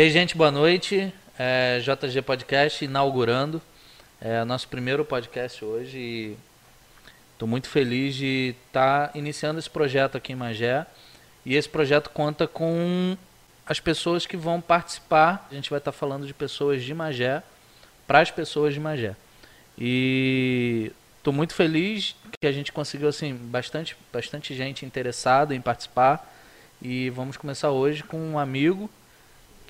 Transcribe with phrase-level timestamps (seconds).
[0.00, 1.12] E aí, gente, boa noite.
[1.38, 3.60] É, JG Podcast inaugurando.
[4.18, 6.38] É nosso primeiro podcast hoje
[7.34, 10.86] estou muito feliz de estar tá iniciando esse projeto aqui em Magé.
[11.44, 13.14] E esse projeto conta com
[13.66, 15.46] as pessoas que vão participar.
[15.50, 17.42] A gente vai estar tá falando de pessoas de Magé
[18.06, 19.14] para as pessoas de Magé.
[19.78, 26.26] E estou muito feliz que a gente conseguiu assim bastante, bastante gente interessada em participar.
[26.80, 28.88] E vamos começar hoje com um amigo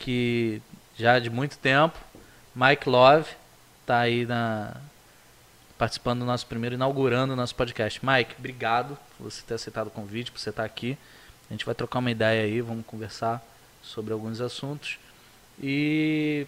[0.01, 0.63] que
[0.97, 1.99] já de muito tempo,
[2.55, 3.29] Mike Love,
[3.83, 4.77] está aí na,
[5.79, 8.01] participando do nosso primeiro, inaugurando o nosso podcast.
[8.05, 10.97] Mike, obrigado por você ter aceitado o convite, por você estar aqui.
[11.49, 13.45] A gente vai trocar uma ideia aí, vamos conversar
[13.83, 14.99] sobre alguns assuntos.
[15.63, 16.47] E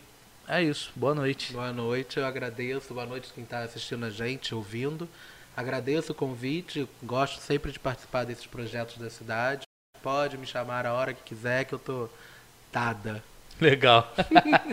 [0.49, 0.91] é isso.
[0.97, 1.53] Boa noite.
[1.53, 2.95] Boa noite, eu agradeço.
[2.95, 5.09] Boa noite quem está assistindo a gente, ouvindo.
[5.55, 9.65] Agradeço o convite, gosto sempre de participar desses projetos da cidade.
[10.03, 12.09] Pode me chamar a hora que quiser, que eu tô
[12.73, 13.23] dada.
[13.63, 14.13] Legal.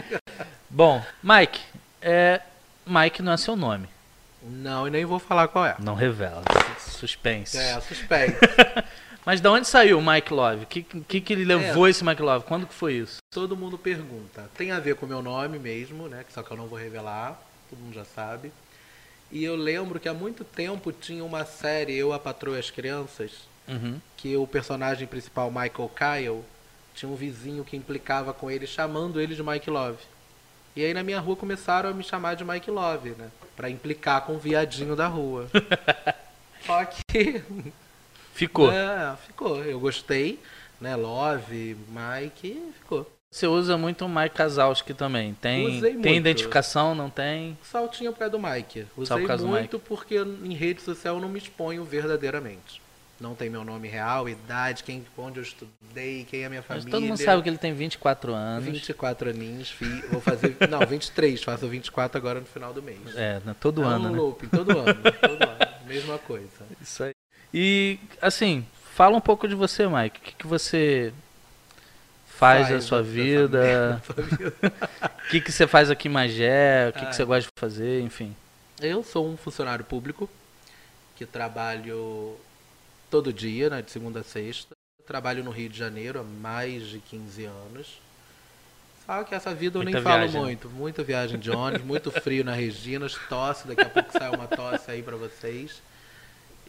[0.68, 1.62] Bom, Mike,
[2.02, 2.42] é,
[2.86, 3.88] Mike não é seu nome.
[4.42, 5.76] Não, e nem vou falar qual é.
[5.80, 6.42] Não revela.
[6.80, 7.56] Suspense.
[7.56, 8.38] É, suspense.
[9.24, 10.64] Mas de onde saiu o Mike Love?
[10.64, 12.46] O que, que, que levou é, esse Mike Love?
[12.46, 13.18] Quando que foi isso?
[13.32, 14.50] Todo mundo pergunta.
[14.58, 16.26] Tem a ver com o meu nome mesmo, né?
[16.30, 17.40] Só que eu não vou revelar.
[17.70, 18.52] Todo mundo já sabe.
[19.32, 22.72] E eu lembro que há muito tempo tinha uma série, Eu, a Patroa e as
[22.72, 23.32] Crianças,
[23.68, 24.02] uhum.
[24.18, 26.44] que o personagem principal, Michael Kyle,
[27.00, 30.00] tinha um vizinho que implicava com ele, chamando ele de Mike Love.
[30.76, 33.30] E aí na minha rua começaram a me chamar de Mike Love, né?
[33.56, 35.50] Pra implicar com o viadinho da rua.
[36.66, 37.42] Só que.
[38.34, 38.70] Ficou.
[38.70, 39.64] É, ficou.
[39.64, 40.40] Eu gostei,
[40.80, 40.96] né?
[40.98, 43.10] Love, Mike, ficou.
[43.32, 45.34] Você usa muito o Mike Kazowski também.
[45.36, 46.10] Tem, Usei tem muito.
[46.10, 47.58] identificação, não tem?
[47.64, 48.88] Saltinho para do Mike.
[48.98, 49.80] Usei muito Mike.
[49.88, 52.82] porque em rede social eu não me exponho verdadeiramente
[53.20, 56.86] não tem meu nome real, idade, quem, onde eu estudei, quem é a minha família.
[56.86, 58.66] Mas todo mundo sabe que ele tem 24 anos.
[58.66, 60.56] 24 aninhos, fi, vou fazer.
[60.70, 63.00] não, 23, faço 24 agora no final do mês.
[63.16, 64.10] É, todo é ano.
[64.10, 64.18] Um né?
[64.18, 65.60] loop, todo ano, todo ano.
[65.86, 66.48] Mesma coisa.
[66.82, 67.14] Isso aí.
[67.54, 70.20] E, assim, fala um pouco de você, Mike.
[70.20, 71.12] O que, que você
[72.26, 74.02] faz, faz na sua vida?
[75.28, 76.90] O que, que você faz aqui em Magé?
[76.90, 78.02] O que, que você gosta de fazer?
[78.02, 78.36] Enfim.
[78.80, 80.30] Eu sou um funcionário público
[81.18, 82.38] que trabalho
[83.10, 84.76] todo dia, né, de segunda a sexta.
[85.06, 88.00] trabalho no Rio de Janeiro há mais de 15 anos.
[89.06, 90.30] Só que essa vida eu Muita nem viagem.
[90.32, 90.70] falo muito.
[90.70, 94.92] Muita viagem de ônibus, muito frio na Regina, tosse, daqui a pouco sai uma tosse
[94.92, 95.82] aí para vocês.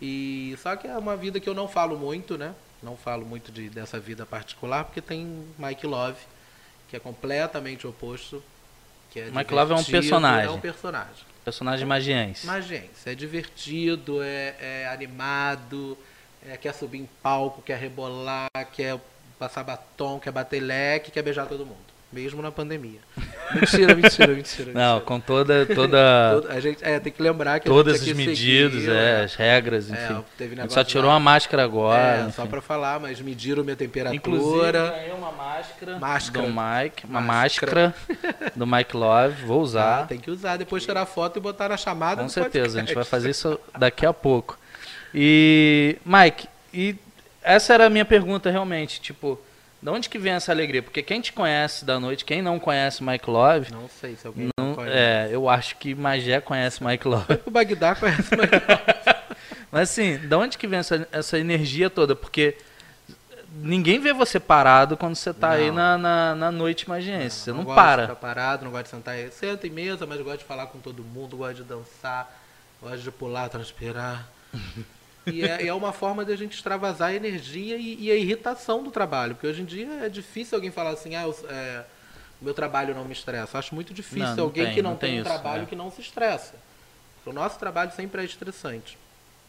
[0.01, 2.55] E só que é uma vida que eu não falo muito, né?
[2.83, 6.17] Não falo muito de, dessa vida particular, porque tem Mike Love,
[6.89, 8.43] que é completamente oposto.
[9.11, 10.47] Que é Mike Love é um personagem.
[10.47, 11.25] É um personagem.
[11.45, 12.47] Personagem magiense.
[12.47, 13.07] Magiense.
[13.07, 15.99] É divertido, é, é animado,
[16.47, 18.99] é, quer subir em palco, quer rebolar, quer
[19.39, 21.91] passar batom, quer bater leque, quer beijar todo mundo.
[22.13, 22.99] Mesmo na pandemia.
[23.55, 24.73] Mentira, mentira, mentira.
[24.73, 25.07] Não, mentira.
[25.07, 25.67] com toda.
[25.67, 26.47] toda...
[26.55, 30.15] a gente é, tem que lembrar que Todas as medidas, é, as regras, é, enfim.
[30.15, 31.15] É, teve a gente só tirou lá.
[31.15, 32.29] uma máscara agora.
[32.29, 34.15] É, só para falar, mas mediram minha temperatura.
[34.15, 36.47] Inclusive, ganhei uma máscara, máscara.
[36.47, 37.07] do Mike.
[37.07, 39.45] Uma máscara, máscara do Mike Love.
[39.45, 40.03] Vou usar.
[40.03, 42.23] Ah, tem que usar, depois tirar foto e botar na chamada.
[42.23, 42.79] Com certeza, podcast.
[42.79, 44.57] a gente vai fazer isso daqui a pouco.
[45.15, 46.97] E, Mike, e
[47.43, 49.41] essa era a minha pergunta realmente, tipo,
[49.83, 50.83] de onde que vem essa alegria?
[50.83, 53.73] Porque quem te conhece da noite, quem não conhece Mike Love...
[53.73, 54.97] Não sei se alguém não, conhece.
[54.97, 57.41] É, eu acho que Magé conhece Mike Love.
[57.47, 59.21] o Bagdá conhece Mike Love.
[59.73, 62.15] Mas assim, de onde que vem essa, essa energia toda?
[62.15, 62.57] Porque
[63.55, 67.37] ninguém vê você parado quando você está aí na, na, na, noite magiense.
[67.37, 68.03] Você não, não, não para.
[68.03, 69.31] Não gosto de ficar parado, não gosto de sentar aí.
[69.31, 72.37] Senta em mesa, mas gosto de falar com todo mundo, gosto de dançar,
[72.83, 74.29] gosto de pular, transpirar.
[75.31, 78.83] E é, é, uma forma de a gente extravasar a energia e, e, a irritação
[78.83, 79.35] do trabalho.
[79.35, 81.85] Porque hoje em dia é difícil alguém falar assim, ah, é,
[82.41, 83.59] meu trabalho não me estressa.
[83.59, 85.63] acho muito difícil não, não alguém tem, que não, não tem, tem um isso, trabalho
[85.63, 85.67] é.
[85.67, 86.55] que não se estressa.
[87.25, 88.99] O nosso trabalho sempre é estressante.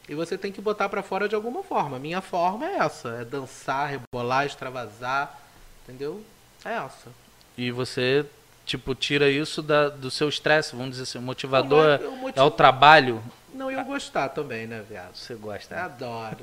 [0.10, 1.98] E você tem que botar para fora de alguma forma.
[1.98, 5.40] Minha forma é essa, é dançar, rebolar, extravasar,
[5.84, 6.22] entendeu?
[6.66, 7.10] É essa.
[7.58, 8.26] E você
[8.66, 12.38] tipo tira isso da, do seu estresse, vamos dizer assim, o motivador é, o motiv...
[12.38, 13.22] é o trabalho
[13.54, 15.16] não, eu gostar também, né, viado?
[15.16, 15.76] Você gosta?
[15.76, 15.82] Né?
[15.82, 16.38] Adoro.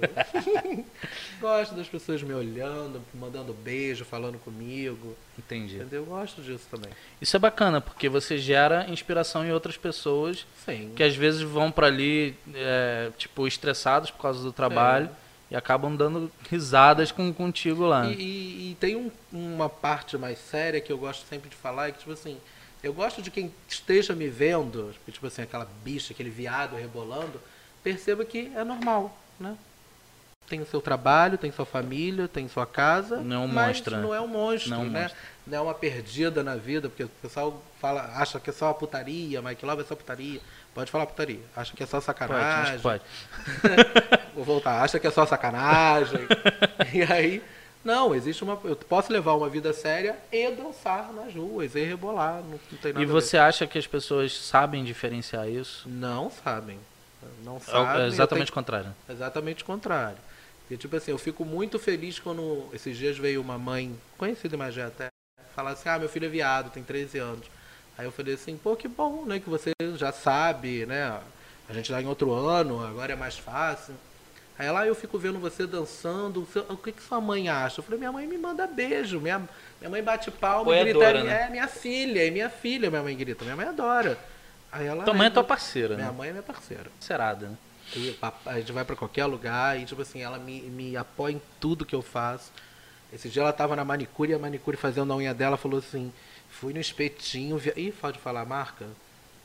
[1.41, 5.17] Gosto das pessoas me olhando, mandando beijo, falando comigo.
[5.39, 5.77] Entendi.
[5.77, 6.03] Entendeu?
[6.03, 6.91] Eu gosto disso também.
[7.21, 10.93] Isso é bacana, porque você gera inspiração em outras pessoas Sim.
[10.95, 15.07] que às vezes vão para ali, é, tipo, estressados por causa do trabalho.
[15.25, 15.29] É.
[15.51, 18.07] E acabam dando risadas com, contigo lá.
[18.07, 21.89] E, e, e tem um, uma parte mais séria que eu gosto sempre de falar,
[21.89, 22.37] é que, tipo assim,
[22.83, 27.41] eu gosto de quem esteja me vendo, tipo assim, aquela bicha, aquele viado rebolando,
[27.83, 29.57] perceba que é normal, né?
[30.49, 33.19] tem o seu trabalho, tem sua família, tem sua casa.
[33.19, 34.03] Não é um mas monstro, né?
[34.03, 35.01] Não é um monstro, Não é né?
[35.03, 35.21] monstro.
[35.47, 38.75] Não é uma perdida na vida, porque o pessoal fala, acha que é só uma
[38.75, 40.41] putaria, Mike Love é só putaria.
[40.75, 41.41] Pode falar putaria.
[41.55, 42.73] Acha que é só Pode, sacanagem.
[42.73, 43.03] mas pode.
[44.35, 44.83] Vou voltar.
[44.83, 46.21] Acha que é só sacanagem.
[46.93, 47.43] e aí,
[47.85, 48.59] não, existe uma.
[48.65, 52.43] Eu posso levar uma vida séria e dançar nas ruas, e rebolar.
[52.43, 55.89] Não, não tem nada E você acha que as pessoas sabem diferenciar isso?
[55.89, 56.79] Não sabem.
[57.45, 58.03] Não É sabem.
[58.03, 58.95] É exatamente o contrário.
[59.09, 60.19] Exatamente o contrário.
[60.71, 64.59] E, tipo assim, eu fico muito feliz quando esses dias veio uma mãe, conhecida em
[64.59, 65.09] Magé até,
[65.55, 67.47] falar assim, ah, meu filho é viado, tem 13 anos.
[67.97, 71.19] Aí eu falei assim, pô, que bom, né, que você já sabe, né,
[71.69, 73.95] a gente tá em outro ano, agora é mais fácil.
[74.59, 77.79] Aí lá eu fico vendo você dançando, o que, que sua mãe acha?
[77.79, 79.39] Eu falei, minha mãe me manda beijo, minha,
[79.81, 81.43] minha mãe bate palma e grita, é, né?
[81.47, 84.19] é minha filha, é minha filha, minha mãe grita, minha mãe adora.
[84.73, 86.15] Aí ela, Tua mãe é "Ai, tua parceira, Minha né?
[86.17, 86.91] mãe é minha parceira.
[86.99, 87.57] Serada, né?
[87.97, 91.43] E a gente vai pra qualquer lugar e, tipo assim, ela me, me apoia em
[91.59, 92.53] tudo que eu faço.
[93.13, 96.13] Esse dia ela tava na manicure e a manicure fazendo a unha dela falou assim:
[96.51, 97.57] fui no espetinho.
[97.57, 97.73] Vi...
[97.77, 98.87] Ih, pode falar a marca?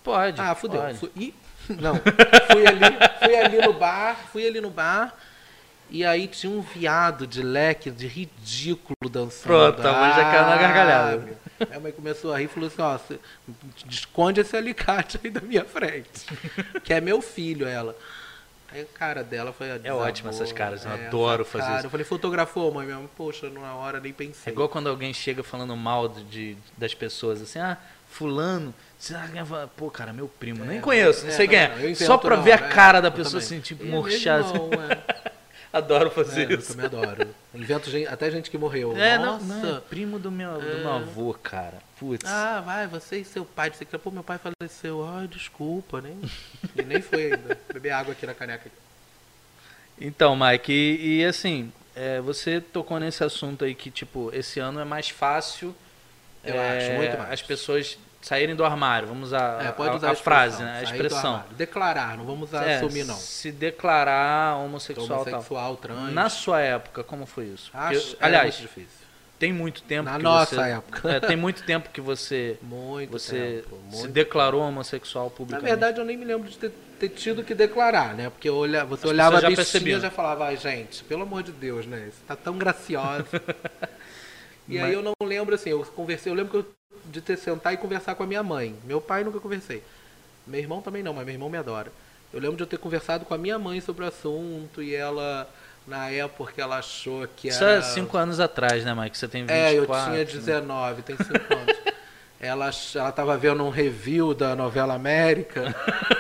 [0.04, 0.42] Pode.
[0.42, 0.82] ah, fudeu.
[0.82, 0.98] pode.
[0.98, 1.12] Fui...
[1.16, 1.34] Ih,
[1.70, 1.96] não.
[2.52, 5.16] fui, ali, fui ali no bar, fui ali no bar.
[5.90, 9.44] E aí tinha um viado de leque, de ridículo dançando.
[9.44, 11.38] Pronto, a mãe já caiu na gargalhada.
[11.72, 12.98] a mãe começou a rir e falou assim, ó,
[13.88, 16.26] esconde esse alicate aí da minha frente.
[16.84, 17.96] Que é meu filho, ela.
[18.74, 21.78] Aí a cara dela foi a É ótimo essas caras, eu essa adoro fazer cara.
[21.78, 21.86] isso.
[21.88, 22.88] Eu falei, fotografou, mãe?
[22.88, 24.52] Mãe, poxa, na hora nem É pensei.
[24.52, 27.78] igual quando alguém chega falando mal de, das pessoas, assim, ah,
[28.10, 28.74] fulano,
[29.76, 31.96] pô, cara, meu primo, nem É, conheço, não é, sei quem é.
[31.96, 35.13] Só pra ver a é, cara da pessoa assim, tipo, É
[35.74, 35.84] não, é.
[35.84, 36.72] Adoro É, fazer eu isso.
[36.72, 37.28] também adoro.
[37.54, 38.96] Invento gente, até gente que morreu.
[38.96, 39.46] É, não, Nossa.
[39.46, 40.96] não, é primo do meu, do meu É.
[40.98, 41.80] avô, cara.
[42.00, 42.24] Putz.
[42.30, 43.72] Ah, vai, você e seu pai.
[43.72, 45.06] Você pô, meu pai faleceu.
[45.06, 46.20] Ai, desculpa, nem.
[46.76, 47.58] E nem foi ainda.
[47.74, 48.70] Beber água aqui na caneca.
[50.00, 54.80] Então, Mike, e, e assim, é, você tocou nesse assunto aí que, tipo, esse ano
[54.80, 55.76] é mais fácil
[56.44, 57.32] Eu é, acho, muito mais.
[57.34, 59.08] as pessoas saírem do armário.
[59.08, 60.80] Vamos usar É, a, pode a- usar a a, frase, expressão, né?
[60.80, 61.44] A expressão.
[61.58, 63.16] Declarar, não vamos usar É, assumir, não.
[63.16, 65.34] Se declarar homossexual, e tal.
[65.34, 66.14] Homossexual, trans.
[66.14, 67.72] Na sua época, como foi isso?
[67.72, 69.08] Porque, Acho, aliás, muito difícil.
[69.38, 71.10] tem muito tempo Na que nossa você, época.
[71.12, 73.78] É, tem muito tempo que você Muito você tempo.
[73.92, 75.70] se Muito declarou homossexual Na publicamente.
[75.70, 78.30] verdade, eu nem me lembro de ter, ter tido que declarar, né?
[78.30, 81.52] Porque olha, você As olhava a bichinha e já falava, ai, gente, pelo amor de
[81.52, 82.10] Deus, né?
[82.12, 83.26] Você tá tão graciosa.
[84.68, 86.74] e Mas- aí eu não lembro, assim, eu conversei, eu lembro que eu,
[87.06, 88.76] de ter sentar e conversar com a minha mãe.
[88.86, 89.84] Meu pai nunca conversei.
[90.46, 91.92] Meu irmão também não, mas meu irmão me adora.
[92.34, 95.48] Eu lembro de eu ter conversado com a minha mãe sobre o assunto e ela,
[95.88, 97.78] na época, ela achou que Isso era...
[97.78, 99.18] é cinco anos atrás, né, Mike?
[99.18, 99.68] Você tem 24.
[99.68, 100.26] É, eu tinha né?
[100.26, 101.78] 19, tem 5 anos.
[102.46, 105.74] Ela, ach- ela tava vendo um review da novela América,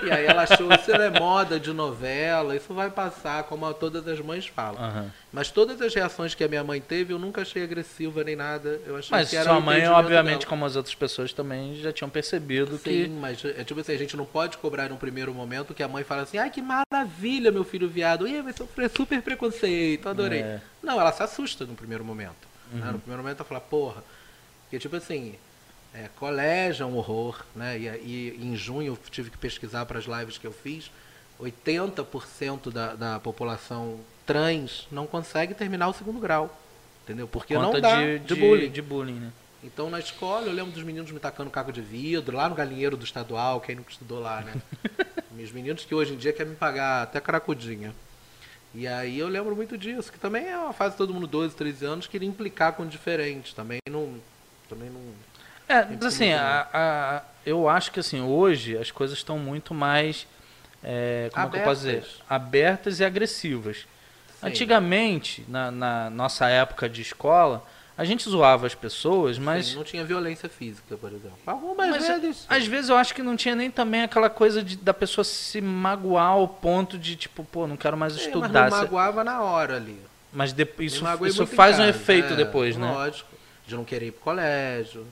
[0.05, 4.07] e aí ela achou, isso não é moda de novela, isso vai passar, como todas
[4.07, 4.81] as mães falam.
[4.81, 5.11] Aham.
[5.33, 8.79] Mas todas as reações que a minha mãe teve, eu nunca achei agressiva nem nada.
[8.85, 10.49] Eu achei Mas que era sua mãe, obviamente, dela.
[10.49, 13.07] como as outras pessoas também, já tinham percebido Sim, que.
[13.09, 16.05] mas é tipo assim, a gente não pode cobrar num primeiro momento que a mãe
[16.05, 20.39] fala assim, ai que maravilha, meu filho viado, Ih, vai sofrer super preconceito, adorei.
[20.39, 20.61] É.
[20.81, 22.47] Não, ela se assusta no primeiro momento.
[22.71, 22.85] né?
[22.85, 22.91] Uhum.
[22.93, 24.01] No primeiro momento ela fala, porra.
[24.63, 25.35] Porque tipo assim,
[25.93, 27.77] é, colégio é um horror, né?
[27.77, 30.89] E, e em junho eu tive que pesquisar para as lives que eu fiz.
[31.39, 36.59] 80% da, da população trans não consegue terminar o segundo grau.
[37.03, 37.27] Entendeu?
[37.27, 38.71] Porque conta não dá de, de, de, bullying.
[38.71, 39.31] de bullying, né?
[39.63, 42.97] Então na escola eu lembro dos meninos me tacando caco de vidro, lá no galinheiro
[42.97, 44.53] do estadual, quem nunca estudou lá, né?
[45.31, 47.93] Meus meninos que hoje em dia querem me pagar até cracudinha.
[48.73, 51.85] E aí eu lembro muito disso, que também é uma fase todo mundo 12, 13
[51.85, 53.53] anos, queria implicar com diferente.
[53.53, 54.15] Também não.
[54.67, 55.01] Também não.
[55.73, 60.27] É, mas assim, a- a- eu acho que assim, hoje as coisas estão muito mais.
[60.83, 61.97] é, como é que eu posso dizer?
[61.97, 62.21] Abertas.
[62.29, 63.77] Abertas e agressivas.
[63.77, 64.47] Sim.
[64.47, 67.63] Antigamente, na, na nossa época de escola,
[67.97, 69.67] a gente zoava as pessoas, mas.
[69.67, 71.37] Sim, não tinha violência física, por exemplo.
[71.47, 72.45] Algumas Mas, vezes.
[72.49, 75.61] às vezes eu acho que não tinha nem também aquela coisa de, da pessoa se
[75.61, 78.49] magoar ao ponto de, tipo, pô, não quero mais Sim, estudar.
[78.49, 79.99] mas não magoava na hora ali.
[80.33, 82.91] Mas de- isso, isso faz um casa, efeito é, depois, né?
[82.91, 83.29] Lógico.
[83.65, 85.05] De não querer ir pro colégio.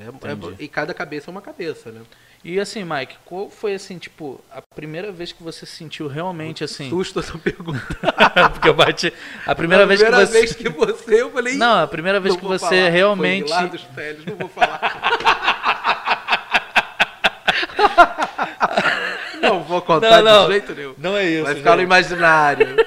[0.00, 2.00] É- é- e cada cabeça é uma cabeça, né?
[2.42, 6.88] E assim, Mike, qual foi assim, tipo, a primeira vez que você sentiu realmente assim?
[6.88, 7.82] Susto essa pergunta.
[8.52, 9.12] Porque eu bati.
[9.46, 10.40] A primeira, vez que primeira você.
[10.40, 11.56] vez que você, eu falei.
[11.56, 12.88] Não, a primeira vez que você falar.
[12.88, 13.48] realmente.
[13.48, 14.80] Foi lá dos velhos, não vou falar.
[19.42, 20.46] não vou contar Não, não.
[20.46, 20.94] de jeito nenhum.
[20.96, 21.44] Não é isso.
[21.44, 21.86] Vai ficar no gente.
[21.86, 22.76] imaginário.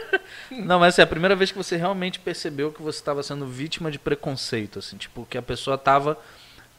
[0.51, 3.89] Não, mas assim, a primeira vez que você realmente percebeu que você estava sendo vítima
[3.89, 6.15] de preconceito, assim, tipo, que a pessoa estava.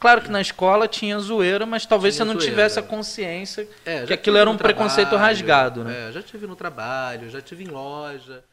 [0.04, 2.50] Claro que na escola tinha zoeira, mas talvez Tinha você não zoeira.
[2.54, 6.10] tivesse a consciência É, que já aquilo tive era um preconceito trabalho, rasgado, né?
[6.10, 8.44] É, já tive no trabalho, já tive em loja.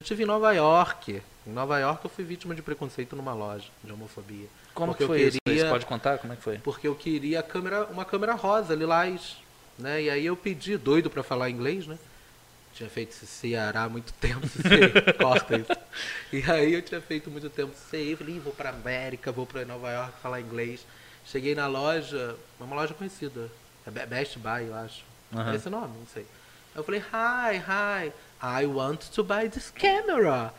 [0.00, 1.22] estive em Nova York.
[1.46, 4.46] Em Nova York eu fui vítima de preconceito numa loja de homofobia.
[4.72, 5.36] Como que eu foi isso?
[5.46, 6.56] queria- Você pode contar como é que foi?
[6.60, 9.36] Porque eu queria câmera, uma câmera rosa, lilás.
[9.78, 10.04] Né?
[10.04, 11.98] E aí eu pedi, doido pra falar inglês, né?
[12.76, 15.72] Tinha feito Ceará há muito tempo, você corta isso.
[16.32, 19.64] E aí eu tinha feito muito tempo CE, falei, "Ih, vou pra América, vou pra
[19.64, 20.86] Nova York falar inglês.
[21.24, 23.50] Cheguei na loja, uma loja conhecida,
[23.86, 25.02] é Be- Best Buy, eu acho.
[25.52, 25.96] É esse nome?
[25.98, 26.22] Não sei.
[26.74, 28.12] Aí eu falei, hi, hi,
[28.62, 30.52] I want to buy this camera.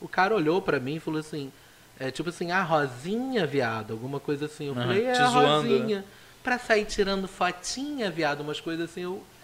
[0.00, 1.50] O cara olhou pra mim e falou assim,
[1.98, 4.66] é tipo assim, ah, Rosinha, viado, alguma coisa assim.
[4.66, 5.78] Eu falei, é, zoando, né?
[5.78, 6.04] Rosinha.
[6.42, 9.35] Pra sair tirando fotinha, viado, umas coisas assim, eu, é,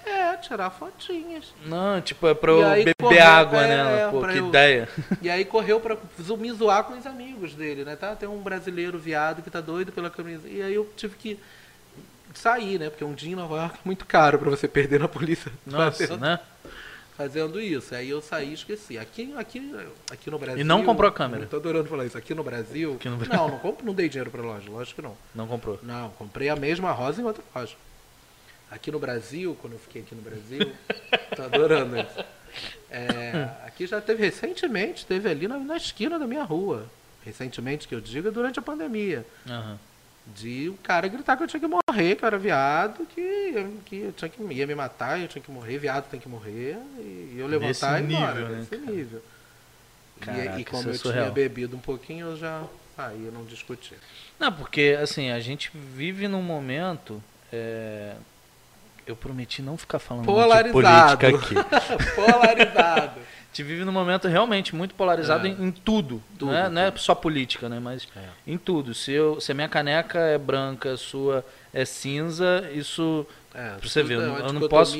[0.43, 1.55] tirar fotinhas.
[1.65, 4.09] Não, tipo, é pra eu beber correu, água, é, né?
[4.11, 4.89] Pô, que eu- ideia.
[5.23, 5.97] E aí correu pra
[6.39, 7.97] me zoar com os amigos dele, né?
[7.97, 8.15] Tá?
[8.15, 10.49] Tem um brasileiro viado que tá doido pela camisa.
[10.49, 11.39] E aí eu tive que
[12.35, 12.91] sair, né?
[12.91, 16.07] Porque um dia em Nova York é muito caro pra você perder na polícia Nossa,
[16.07, 16.39] fazendo, né?
[17.17, 17.95] fazendo isso.
[17.95, 18.99] Aí eu saí e esqueci.
[18.99, 19.75] Aqui, aqui,
[20.11, 20.61] aqui no Brasil.
[20.61, 21.47] E não comprou a câmera?
[21.47, 22.17] Tô adorando falar isso.
[22.19, 22.95] Aqui no Brasil.
[22.95, 23.37] Aqui no Brasil.
[23.37, 25.17] Não, não compro, não dei dinheiro pra loja, lógico que não.
[25.35, 25.79] Não comprou.
[25.83, 27.75] Não, comprei a mesma rosa em outra loja.
[28.73, 30.73] Aqui no Brasil, quando eu fiquei aqui no Brasil,
[31.37, 32.25] tô adorando isso.
[32.91, 36.87] É, aqui já teve recentemente, teve ali na, na esquina da minha rua.
[37.25, 39.27] Recentemente, que eu digo, é durante a pandemia.
[39.49, 39.79] Aham.
[40.35, 43.97] De o cara gritar que eu tinha que morrer, que eu era viado, que, que
[44.03, 47.35] eu tinha que, ia me matar, eu tinha que morrer, viado tem que morrer, e
[47.37, 48.91] eu levantar Nesse e ir embora, nível, né, nesse cara?
[48.93, 49.23] nível.
[50.21, 51.25] Caraca, e, e como é eu surreal.
[51.25, 52.65] tinha bebido um pouquinho, eu já.
[52.97, 53.95] Aí eu não discuti.
[54.39, 57.23] Não, porque assim, a gente vive num momento.
[57.53, 58.15] é,
[59.07, 61.19] Eu prometi não ficar falando muito de Polarizado.
[61.19, 62.15] política aqui.
[62.15, 63.21] Polarizado.
[63.21, 65.51] A gente vive num momento realmente muito polarizado É.
[65.51, 66.23] em, em tudo.
[66.39, 67.01] Tudo, não, é, não é tudo.
[67.01, 67.79] só política, né?
[67.81, 68.21] Mas É.
[68.47, 68.95] em tudo.
[68.95, 71.45] Se, eu, se a minha caneca é branca, a sua
[71.75, 73.27] é cinza, isso.
[73.55, 74.97] É, Pra você ver, tudo eu é eu não posso-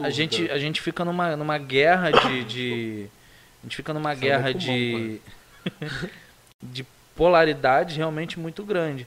[0.00, 3.06] A gente, a gente fica numa, numa guerra de, de-
[3.62, 5.20] A gente fica numa Samba guerra de.
[6.62, 6.84] de
[7.14, 9.06] polaridade realmente muito grande.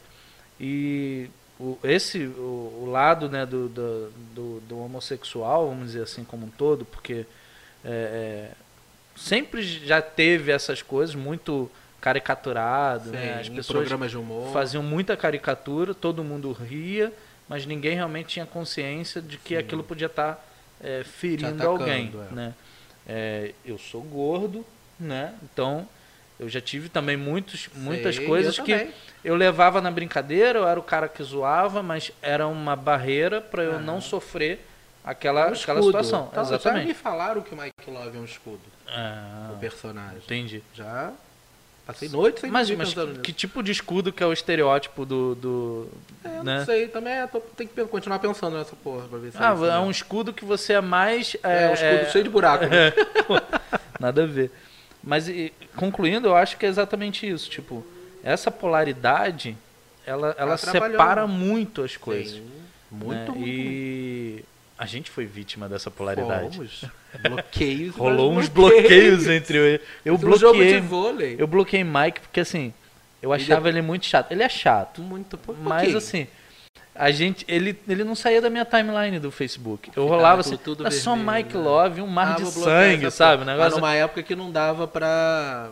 [0.60, 1.30] E
[1.60, 6.46] o, esse, o, o lado né, do, do, do, do homossexual, vamos dizer assim, como
[6.46, 7.26] um todo, porque
[7.84, 8.52] é, é,
[9.16, 13.40] sempre já teve essas coisas muito caricaturado, Sim, né?
[13.40, 14.54] As pessoas programas de humor.
[14.54, 17.12] faziam muita caricatura, todo mundo ria,
[17.50, 19.60] mas ninguém realmente tinha consciência de que Sim.
[19.60, 20.46] aquilo podia estar
[20.80, 22.36] é, ferindo atacando, alguém, é.
[22.36, 22.54] né?
[23.08, 24.64] É, eu sou gordo,
[25.00, 25.34] né?
[25.42, 25.88] Então
[26.40, 28.94] eu já tive também muitos, muitas Sei, coisas eu que também.
[29.24, 33.64] eu levava na brincadeira, eu era o cara que zoava, mas era uma barreira para
[33.64, 33.82] eu Aham.
[33.84, 34.66] não sofrer
[35.04, 36.28] aquela, É um aquela situação.
[36.32, 36.94] Então, Já me Exatamente.
[36.94, 40.18] falaram que o Mike Love é um escudo, Ah, o personagem.
[40.24, 40.64] entendi.
[40.74, 41.12] Já
[41.86, 45.36] passei noite sem Mas, mas que, que tipo de escudo que é o estereótipo do.
[45.36, 45.88] do
[46.24, 46.58] É, eu né?
[46.60, 49.52] não sei, também é, tô- tem que continuar pensando nessa porra pra ver se Ah,
[49.52, 49.72] é mesmo.
[49.84, 51.36] um escudo que você é mais.
[51.42, 52.66] É, um escudo cheio de buraco.
[52.66, 52.92] né?
[54.00, 54.52] Nada a ver.
[55.08, 57.50] Mas e, concluindo, eu acho que é exatamente isso.
[57.50, 57.86] Tipo,
[58.24, 59.58] essa polaridade,
[60.06, 60.92] ela, ela trabalhando.
[60.92, 62.34] separa muito as coisas.
[62.34, 62.52] Sim, né?
[62.92, 64.44] muito, muito, E
[64.78, 66.56] a gente foi vítima dessa polaridade.
[66.56, 66.84] Fomos.
[67.22, 67.96] Bloqueios.
[67.98, 69.80] Rolou uns bloqueios entre eu.
[70.06, 70.80] Eu Um jogo de bloqueei.
[70.82, 71.36] vôlei.
[71.40, 72.74] Eu bloqueei Mike porque assim,
[73.22, 74.32] eu Ele achava ele muito chato.
[74.32, 75.02] Ele é chato.
[75.02, 76.28] Muito pou- Mas assim,
[76.98, 79.92] a gente, ele, ele não saía da minha timeline do Facebook.
[79.96, 81.64] Eu rolava assim, tudo é só vermelho, Mike né?
[81.64, 83.44] Love, um mar Ah, de sangue, sabe?
[83.44, 83.52] Porra.
[83.54, 83.72] negócio.
[83.72, 85.70] Mas numa época que não dava pra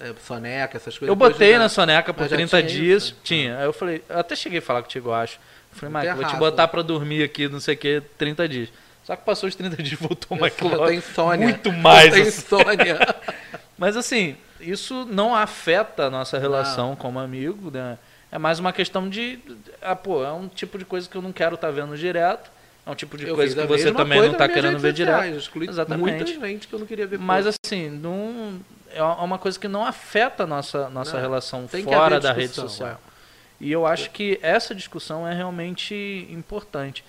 [0.00, 1.08] é, soneca, essas coisas.
[1.08, 3.16] Eu botei já- na soneca por Mas já 30 tinha dias, isso?
[3.22, 3.58] tinha.
[3.58, 5.38] Aí eu falei, eu até cheguei a falar contigo, eu acho.
[5.72, 8.48] Eu falei, Não Mike, vou te botar pra dormir aqui, não sei o que, 30
[8.48, 8.68] dias.
[9.04, 10.86] Só que passou os 30 dias e voltou o Mike Eu Love.
[10.88, 11.46] tenho insônia.
[11.48, 12.06] Muito mais.
[12.06, 12.38] Eu tenho assim.
[12.40, 13.14] insônia.
[13.78, 17.98] Mas assim, isso não afeta a nossa relação como amigo, né?
[18.30, 19.38] É mais uma questão de.
[19.80, 22.50] Ah, pô, é um tipo de coisa que eu não quero estar vendo direto.
[22.84, 25.36] É um tipo de Eu coisa que você também coisa não está querendo ver direto.
[25.36, 26.00] Excluí Exatamente.
[26.00, 27.18] muita gente que eu não queria ver.
[27.18, 28.60] Mas assim, não,
[28.92, 32.90] é uma coisa que não afeta a nossa, nossa Não, relação fora da rede social.
[32.90, 33.16] é.
[33.58, 37.02] E eu acho que essa discussão é realmente importante.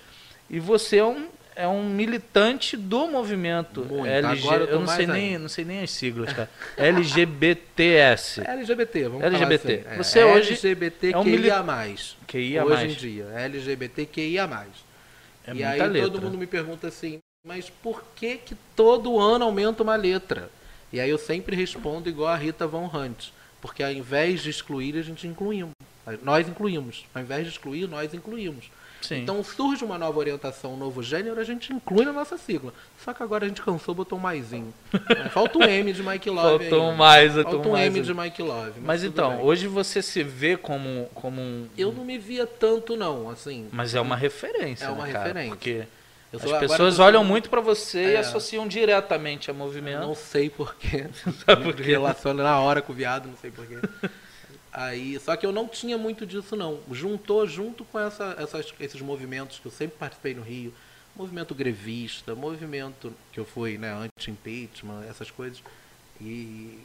[0.50, 4.06] E você é um, é um militante do movimento Muito.
[4.06, 4.42] LG.
[4.48, 5.40] Agora eu Eu, não sei nem, ainda.
[5.40, 6.50] não sei nem as siglas, cara.
[6.78, 8.42] LGBTS.
[8.42, 9.78] É LGBT, vamos LGBT.
[9.84, 10.04] falar assim.
[10.04, 11.12] Você hoje LGBTQIA+.
[11.16, 12.16] é um mili- mais.
[12.28, 14.66] Que ia hoje em dia, LGBTQIA+.
[15.46, 16.02] É e aí letra.
[16.12, 20.50] todo mundo me pergunta assim, mas por que que todo ano aumenta uma letra?
[20.92, 23.30] E aí eu sempre respondo igual a Rita Von Hunt,
[23.62, 25.74] porque ao invés de excluir, a gente incluímos.
[26.24, 27.06] Nós incluímos.
[27.14, 28.70] Ao invés de excluir, nós incluímos.
[29.02, 29.22] Sim.
[29.22, 32.74] Então surge uma nova orientação, um novo gênero, a gente inclui na nossa sigla.
[33.04, 34.74] Só que agora a gente cansou, botou um maisinho.
[34.94, 35.30] Né?
[35.30, 36.98] Falta um M de Mike Love Faltou ainda.
[36.98, 37.96] mais, faltou Falta um mais.
[37.96, 38.72] M de Mike Love.
[38.80, 39.46] Mas, Mas então, bem.
[39.46, 41.68] hoje você se vê como, como um.
[41.78, 43.68] Eu não me via tanto não, assim.
[43.72, 45.20] Mas é uma referência, É né, uma cara?
[45.28, 45.50] referência.
[45.50, 45.84] Porque
[46.34, 48.18] Eu As sou- pessoas eu olham muito pra você e É.
[48.18, 50.02] associam diretamente a Eu movimento.
[50.02, 51.06] Não sei porquê.
[51.46, 51.84] Sabe por quê?
[51.84, 53.78] relaciona na hora com o viado, não sei porquê.
[54.80, 56.80] Aí, só que eu não tinha muito disso, não.
[56.92, 60.72] Juntou junto com essa, essas- esses movimentos que eu sempre participei no Rio.
[61.16, 65.64] Movimento grevista, movimento que eu fui, né, anti-impeachment, essas coisas.
[66.22, 66.78] E.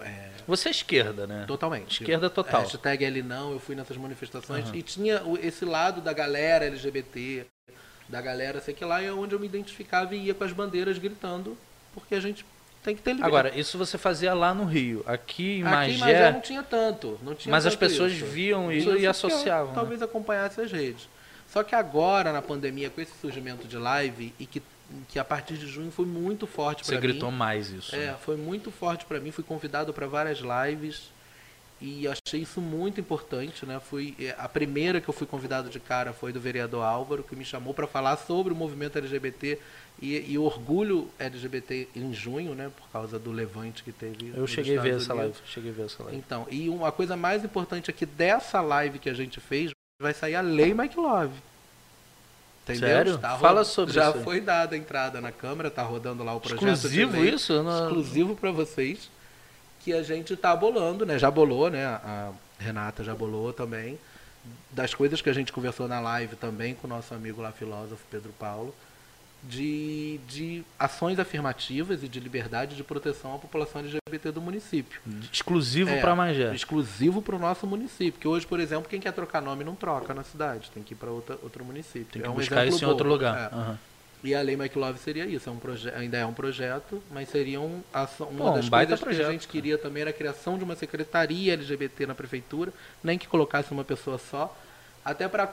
[0.00, 1.44] é, Você é esquerda, né?
[1.46, 2.00] totalmente.
[2.02, 2.62] Esquerda total.
[2.62, 4.64] Hashtag ele não, eu fui nessas manifestações.
[4.66, 4.76] Aham.
[4.76, 7.46] E tinha esse lado da galera LGBT,
[8.08, 10.98] da galera, sei que lá, é onde eu me identificava e ia com as bandeiras
[10.98, 11.56] gritando,
[11.94, 12.44] porque a gente
[12.86, 13.16] tem que ter.
[13.20, 15.02] Agora, isso você fazia lá no Rio.
[15.06, 17.18] Aqui em Aqui em Magé, Magé não tinha tanto.
[17.20, 18.24] Não tinha mas as tanto pessoas isso.
[18.26, 19.68] viam isso e eu associavam.
[19.68, 19.74] né?
[19.74, 21.08] Talvez acompanhasse as redes.
[21.48, 24.62] Só que agora, na pandemia, com esse surgimento de live, e que,
[25.08, 27.08] que a partir de junho foi muito forte Você para mim.
[27.08, 27.94] gritou mais isso.
[27.94, 28.16] É, né?
[28.24, 29.32] foi muito forte para mim.
[29.32, 31.10] Fui convidado para várias lives
[31.80, 33.80] e achei isso muito importante, né?
[33.80, 37.36] Fui é, a primeira que eu fui convidado de cara foi do vereador Álvaro, que
[37.36, 39.58] me chamou para falar sobre o movimento LGBT
[40.00, 42.70] e, e o orgulho LGBT em junho, né?
[42.76, 44.32] Por causa do levante que teve.
[44.36, 45.34] Eu cheguei a ver essa live.
[45.46, 46.18] Cheguei a ver essa live.
[46.18, 50.12] Então, e uma coisa mais importante é que dessa live que a gente fez vai
[50.12, 51.34] sair a lei Mike Love.
[52.64, 52.88] Entendeu?
[52.88, 53.14] Sério?
[53.14, 54.24] Está Fala sobre Já isso aí.
[54.24, 56.66] foi dada a entrada na Câmara, tá rodando lá o projeto.
[56.66, 57.62] Exclusivo isso?
[57.62, 59.08] Não- exclusivo para vocês
[59.80, 61.16] que a gente tá bolando, né?
[61.18, 61.86] Já bolou, né?
[61.86, 63.98] A Renata já bolou também.
[64.72, 68.02] Das coisas que a gente conversou na live também com o nosso amigo lá, filósofo
[68.10, 68.74] Pedro Paulo,
[69.48, 75.00] de, de ações afirmativas e de liberdade de proteção à população LGBT do município.
[75.32, 76.54] Exclusivo É, pra Magé.
[76.54, 78.20] Exclusivo para o nosso município.
[78.20, 80.96] Que hoje, por exemplo, quem quer trocar nome não troca na cidade, tem que ir
[80.96, 82.06] para outro município.
[82.12, 83.50] Tem que É um buscar isso em outro lugar.
[83.52, 83.54] É.
[83.54, 83.78] Aham.
[84.24, 85.60] E a Lei Make Love seria isso, é um
[85.94, 89.28] ainda é um projeto, mas seria um, ação- uma um das baita coisas que projeto,
[89.28, 92.72] a gente queria também era a criação de uma secretaria LGBT na prefeitura,
[93.04, 94.56] nem que colocasse uma pessoa só,
[95.04, 95.44] até para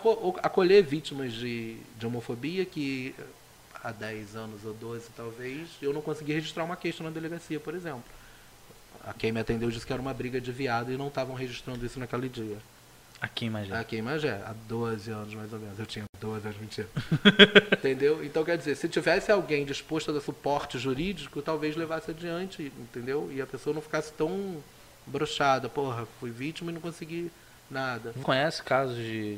[0.41, 3.13] acolher vítimas de, de homofobia que
[3.83, 7.75] há 10 anos ou 12 talvez, eu não consegui registrar uma queixa na delegacia, por
[7.75, 8.03] exemplo.
[9.05, 11.85] A quem me atendeu disse que era uma briga de viado e não estavam registrando
[11.85, 12.57] isso naquele dia.
[13.19, 13.75] Aqui em Magé.
[13.77, 15.79] Aqui em Magé, há 12 anos mais ou menos.
[15.79, 16.87] Eu tinha 12 anos, mentira.
[17.71, 18.23] entendeu?
[18.23, 23.29] Então, quer dizer, se tivesse alguém disposto a dar suporte jurídico, talvez levasse adiante, entendeu?
[23.31, 24.61] E a pessoa não ficasse tão
[25.07, 25.69] brochada.
[25.69, 27.31] Porra, fui vítima e não consegui
[27.71, 28.13] nada.
[28.23, 29.37] Conhece casos de.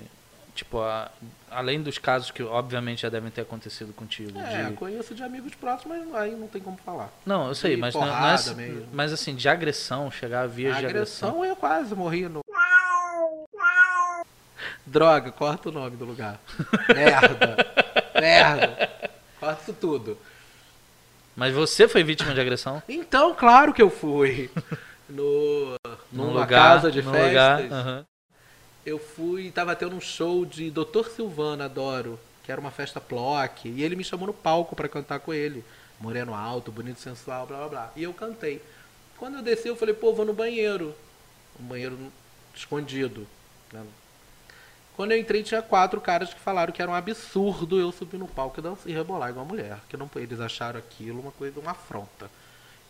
[0.56, 1.12] Tipo, a-
[1.52, 4.40] além dos casos que obviamente já devem ter acontecido contigo.
[4.40, 7.10] É, de- conheço de amigos próximos, mas aí não tem como falar.
[7.26, 8.88] Não, eu sei, de mas, não, não é, mesmo.
[8.94, 11.30] mas assim, de agressão, chegar a vias A de agressão.
[11.30, 12.40] agressão eu quase morri no.
[14.86, 16.40] Droga, corta o nome do lugar.
[16.94, 17.58] Merda.
[18.20, 18.90] Merda.
[19.40, 20.18] Corta isso tudo.
[21.36, 22.82] Mas você foi vítima de agressão?
[22.88, 24.50] Então, claro que eu fui.
[25.10, 25.76] No,
[26.12, 27.28] Num numa lugar, casa de festas.
[27.28, 27.62] lugar.
[27.72, 28.06] aham.
[28.86, 31.06] Eu fui, tava tendo um show de Dr.
[31.16, 35.20] Silvana, adoro, que era uma festa plock, e ele me chamou no palco pra cantar
[35.20, 35.64] com ele.
[36.00, 37.92] Moreno alto, bonito, sensual, blá blá blá.
[37.96, 38.62] E eu cantei.
[39.18, 40.94] Quando eu desci, eu falei, pô, vou no banheiro.
[41.60, 41.98] Um banheiro
[42.54, 43.26] escondido.
[43.72, 43.84] né?
[44.96, 48.28] Quando eu entrei, tinha quatro caras que falaram que era um absurdo eu subir no
[48.28, 49.80] palco e dançar e rebolar igual uma mulher.
[49.90, 52.30] Que não, eles acharam aquilo uma coisa, uma afronta.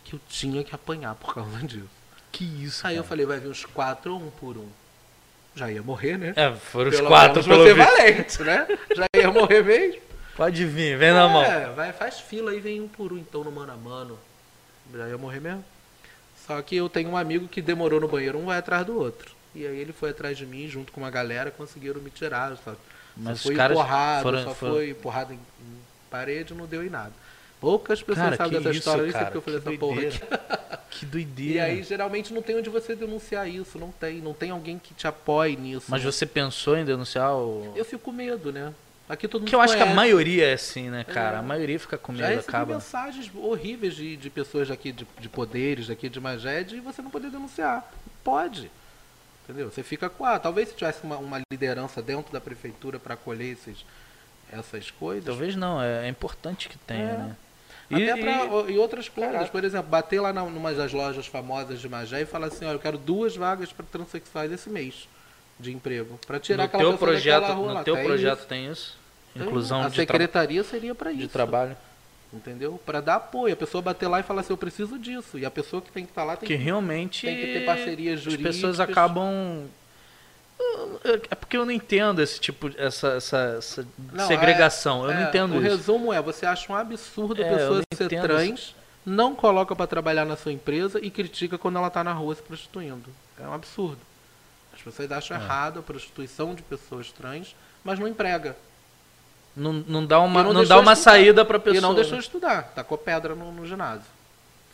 [0.04, 1.88] Que eu tinha que apanhar por causa disso.
[2.30, 2.86] Que isso.
[2.86, 3.08] Aí eu cara.
[3.08, 4.68] falei, vai vir uns quatro ou um por um.
[5.56, 6.32] Já ia morrer, né?
[6.36, 7.76] É, foram os Pelo quatro, menos pelo visto.
[7.98, 8.66] valente, né?
[8.94, 10.00] Já ia morrer mesmo.
[10.36, 11.42] Pode vir, vem na mão.
[11.42, 14.18] É, vai, faz fila aí, vem um por um, então, no mano a mano.
[14.94, 15.64] Já ia morrer mesmo.
[16.46, 19.34] Só que eu tenho um amigo que demorou no banheiro, um vai atrás do outro.
[19.54, 22.54] E aí ele foi atrás de mim, junto com uma galera, conseguiram me tirar.
[22.62, 22.74] Só,
[23.16, 25.78] Mas só foi porrada, foram- só foram- foi porrada em, em
[26.10, 27.12] parede, não deu em nada.
[27.58, 30.00] Poucas pessoas Cara, sabem dessa isso, história, nem sei cara, porque eu falei essa porra
[30.02, 30.20] aqui.
[30.98, 31.64] Que E doideira.
[31.64, 34.20] aí, geralmente, não tem onde você denunciar isso, não tem.
[34.20, 35.86] Não tem alguém que te apoie nisso.
[35.88, 37.72] Mas você pensou em denunciar o.
[37.76, 38.72] Eu fico com medo, né?
[39.08, 39.94] Aqui todo mundo Que eu acho que a conhece.
[39.96, 41.36] maioria é assim, né, cara?
[41.36, 41.38] É.
[41.38, 42.74] A maioria fica com Já medo, recebi acaba.
[42.74, 47.10] mensagens horríveis de, de pessoas daqui, de, de poderes daqui de Magé, de você não
[47.10, 47.88] poder denunciar.
[48.24, 48.68] Pode.
[49.44, 49.70] Entendeu?
[49.70, 50.24] Você fica com.
[50.24, 53.84] Ah, talvez se tivesse uma, uma liderança dentro da prefeitura para acolher esses,
[54.50, 55.24] essas coisas.
[55.24, 57.16] Talvez não, é, é importante que tenha, É.
[57.18, 57.36] né?
[57.90, 59.32] Até pra, e outras coisas.
[59.32, 59.50] Caraca.
[59.52, 62.74] Por exemplo, bater lá na, numa das lojas famosas de Magé e falar assim: olha,
[62.76, 65.08] eu quero duas vagas para transexuais esse mês
[65.60, 66.18] de emprego.
[66.26, 67.84] Para tirar no aquela teu pessoa projeto, daquela rua no lá.
[67.84, 68.46] teu Tem projeto isso.
[68.48, 68.98] tem isso?
[69.34, 69.42] Tem.
[69.42, 71.28] Inclusão A de, tra- secretaria seria para de isso.
[71.28, 71.76] trabalho.
[72.32, 72.80] Entendeu?
[72.84, 73.54] Para dar apoio.
[73.54, 75.38] A pessoa bater lá e falar assim: eu preciso disso.
[75.38, 76.62] E a pessoa que tem que estar lá tem Que que.
[76.62, 78.56] realmente tem que ter parcerias as jurídicas.
[78.56, 79.64] pessoas acabam
[81.30, 85.04] é porque eu não entendo esse tipo essa, essa, essa Não, segregação.
[85.04, 85.64] eu é, não entendo o isso.
[85.64, 89.74] resumo é: você acha um absurdo É, a eu pessoa não ser trans, não coloca
[89.76, 93.08] para trabalhar na sua empresa e critica quando ela tá na rua se prostituindo.
[93.40, 93.98] É um absurdo.
[94.74, 95.40] As pessoas acham É.
[95.40, 98.56] errado a prostituição de pessoas trans, mas não emprega.
[99.54, 101.10] Não, não dá uma, E não não dá uma estudar.
[101.12, 101.78] saída pra pessoa.
[101.78, 102.72] E não deixou estudar.
[102.74, 104.04] Tacou pedra no, no ginásio.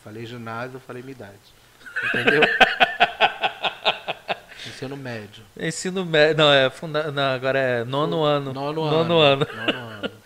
[0.03, 1.39] Falei ginásio, eu falei minha idade.
[2.05, 2.43] Entendeu?
[4.67, 5.43] Ensino médio.
[5.59, 6.37] Ensino médio.
[6.39, 7.11] Não, é funda...
[7.11, 8.53] não, agora é nono ano.
[8.53, 9.45] Nono, Nono ano.
[9.45, 9.47] ano.
[9.67, 10.11] Nono ano.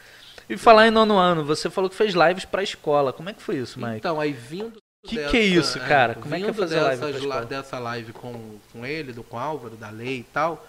[0.49, 3.13] E falar em nono ano, você falou que fez lives pra escola.
[3.13, 3.97] Como é que foi isso, Mike?
[3.97, 4.81] Então, aí vindo.
[5.05, 6.15] Que que é isso, cara?
[6.15, 7.35] Como é que é fazer live dessas escola?
[7.35, 10.65] la- dessa live com, com ele, do com o Álvaro, da lei e tal,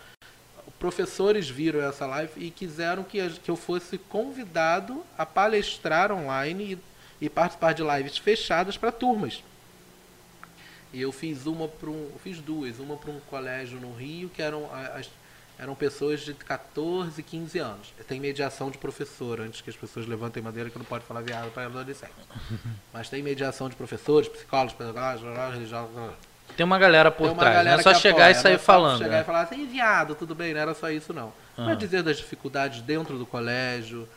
[0.79, 6.79] professores viram essa live e quiseram que, a- que eu fosse convidado a palestrar online
[7.21, 9.43] e, e participar de lives fechadas para turmas.
[10.93, 14.29] E eu fiz uma para um, eu fiz duas, uma para um colégio no Rio
[14.29, 15.09] que eram as,
[15.59, 17.93] eram pessoas de 14, 15 anos.
[18.07, 21.51] Tem mediação de professor, antes que as pessoas levantem madeira que não pode falar viado
[21.51, 22.11] para adolescente.
[22.93, 25.21] Mas tem mediação de professores, psicólogos, pedagogos,
[25.53, 26.13] religiosos.
[26.55, 27.55] Tem uma galera por uma trás.
[27.55, 28.97] Não galera é só chegar e apoia, sair não é falando.
[28.99, 29.21] Chegar né?
[29.21, 31.33] e falar assim, viado, tudo bem, não era só isso não.
[31.57, 31.75] Aham.
[31.75, 34.07] dizer das dificuldades dentro do colégio,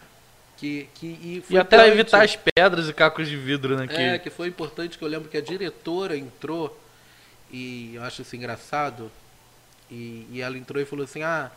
[0.61, 3.87] que, que e, E até importante- evitar as pedras e cacos de vidro, né?
[3.87, 3.95] Que...
[3.97, 6.79] É, que foi importante que eu lembro que a diretora entrou
[7.51, 9.11] e eu acho isso engraçado.
[9.91, 11.51] E, e ela entrou e falou assim, ah,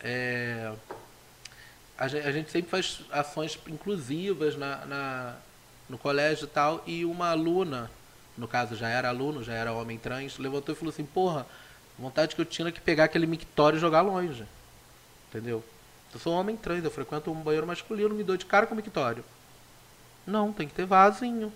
[0.00, 0.70] é,
[1.98, 5.36] a, gente, a gente sempre faz ações inclusivas na, na-
[5.88, 7.90] no colégio e tal, e uma aluna,
[8.38, 11.44] no caso já era aluno, já era homem trans, levantou e falou assim, porra,
[11.98, 14.44] vontade que eu tinha que pegar aquele mictório e jogar longe.
[15.28, 15.64] Entendeu?
[16.12, 18.74] Eu sou um homem trans, eu frequento um banheiro masculino, me dou de cara com
[18.74, 19.24] o mictório.
[20.26, 21.52] Não, tem que ter vasinho.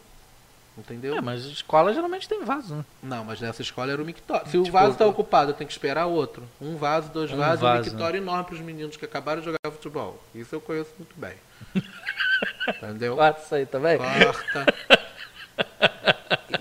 [0.76, 1.16] Entendeu?
[1.16, 2.84] É, mas escola geralmente tem vaso, né?
[3.00, 4.48] Não, mas nessa escola era o mictório.
[4.48, 6.42] Se o Tipo, vaso tá ocupado, eu tenho que esperar outro.
[6.60, 9.46] Um vaso, dois Um vasos, vaso, um mictório enorme para os meninos que acabaram de
[9.46, 10.20] jogar futebol.
[10.34, 11.34] Isso eu conheço muito bem.
[12.68, 13.14] Entendeu?
[13.14, 13.98] Corta isso aí também.
[13.98, 14.66] Corta.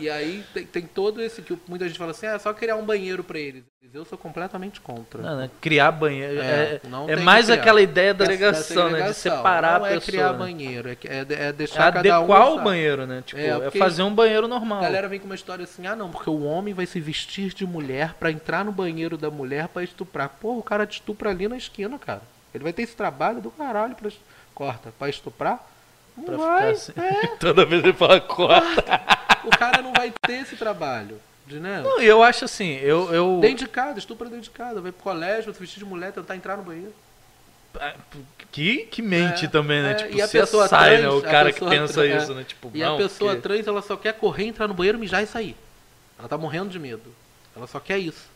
[0.04, 2.76] E aí tem, tem todo esse que muita gente fala assim, ah, é só criar
[2.76, 3.64] um banheiro para eles.
[3.94, 5.22] Eu sou completamente contra.
[5.22, 5.50] Não, né?
[5.62, 6.42] Criar banheiro.
[6.42, 9.08] É, não é tem que mais aquela ideia da dessa né?
[9.10, 10.12] De separar não a é pessoa.
[10.12, 10.38] criar né?
[10.40, 13.24] banheiro, é, é, é É deixar cada um adequar o banheiro, né?
[13.26, 14.82] Tipo, É, é, fazer um banheiro A normal.
[14.82, 17.66] galera vem com uma história assim, ah não, porque o homem vai se vestir de
[17.66, 20.28] mulher pra entrar no banheiro da mulher pra estuprar.
[20.28, 22.24] Porra, o cara te estupra ali na esquina, cara.
[22.54, 24.10] Ele vai ter esse trabalho do caralho pra...
[24.54, 25.66] Corta, pra estuprar?
[26.18, 27.18] Não Pra vai, ficar assim.
[27.26, 27.28] é.
[27.40, 29.02] Toda vez ele fala corta.
[29.44, 31.20] O cara não vai ter esse trabalho.
[31.46, 31.82] De, né?
[31.84, 33.14] Não, e eu acho assim, eu.
[33.14, 34.80] eu Dentro de casa, estupra dentro de casa.
[34.80, 36.94] Vai pro colégio, vestir de mulher, tentar entrar no banheiro.
[38.52, 39.92] que, que mente É, também, né?
[39.92, 41.02] é, tipo, e a você pessoa sai, né?
[41.02, 42.36] trans, O a cara que pensa trans, isso, é.
[42.36, 42.44] né?
[42.44, 45.24] Tipo, E não, a pessoa porque- trans, ela só quer correr, entrar no banheiro, mijar
[45.24, 45.56] e sair.
[46.18, 47.14] Ela tá morrendo de medo.
[47.56, 48.32] Ela só quer isso.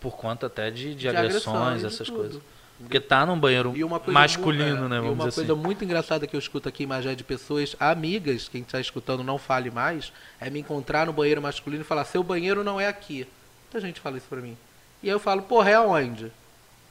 [0.00, 2.18] Por conta até de, de, De agressões, agressão de essas tudo.
[2.18, 2.42] coisas.
[2.78, 4.96] Porque tá num banheiro E masculino, mu- é, né?
[4.96, 5.62] E Vamos uma dizer coisa assim.
[5.62, 9.38] muito engraçada que eu escuto aqui em Magé de pessoas amigas, quem está escutando não
[9.38, 13.26] fale mais, é me encontrar no banheiro masculino e falar, seu banheiro não é aqui.
[13.64, 14.56] Muita gente fala isso pra mim.
[15.02, 16.32] E aí eu falo, porra, é aonde?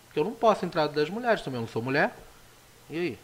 [0.06, 2.16] Porque eu não posso entrar das mulheres também, eu não sou mulher.
[2.90, 3.20] E aí?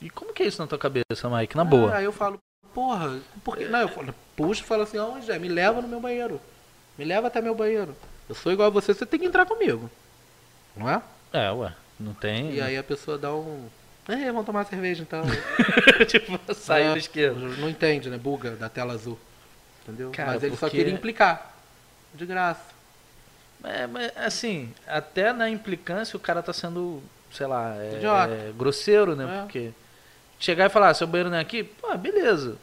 [0.00, 1.56] E como que é isso na tua cabeça, Mike?
[1.56, 1.92] Na boa.
[1.92, 2.38] Ah, aí eu falo,
[2.74, 3.66] porra, por quê?
[3.68, 5.38] Não, eu falo, puxo e falo assim, aonde é?
[5.38, 6.40] Me leva no meu banheiro.
[6.98, 7.96] Me leva até meu banheiro.
[8.28, 9.90] Eu sou igual a você, você tem que entrar comigo.
[10.76, 11.00] Não é?
[11.32, 11.72] É, ué.
[12.02, 12.52] Não tem.
[12.54, 13.68] E aí a pessoa dá um.
[14.08, 15.22] É, vamos tomar cerveja então.
[16.08, 17.38] tipo, sair É, esquerda.
[17.38, 18.18] Não entende, né?
[18.18, 19.18] Buga da tela azul.
[19.82, 20.10] Entendeu?
[20.10, 21.54] Cara, mas ele só porque- queria implicar.
[22.14, 22.72] De graça.
[23.64, 27.00] É, mas assim, até na implicância o cara tá sendo,
[27.32, 28.00] sei lá, é,
[28.48, 29.38] é grosseiro, né?
[29.38, 29.40] É.
[29.42, 29.70] Porque
[30.38, 32.56] chegar e falar, "Ah, seu banheiro não é aqui, pô, beleza.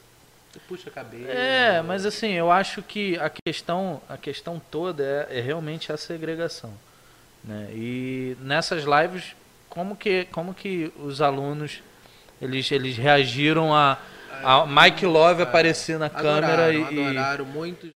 [0.51, 1.31] Você puxa a cabeça.
[1.31, 5.97] É, mas assim, eu acho que a questão, a questão toda é, é realmente a
[5.97, 6.73] segregação.
[7.43, 7.69] Né?
[7.73, 9.35] E nessas lives,
[9.69, 11.81] como que, como que os alunos
[12.41, 13.97] eles, eles reagiram a,
[14.43, 17.07] a Mike Love aparecer na câmera Adoraram, e.
[17.07, 17.45] adoraram.
[17.45, 17.91] Muitos.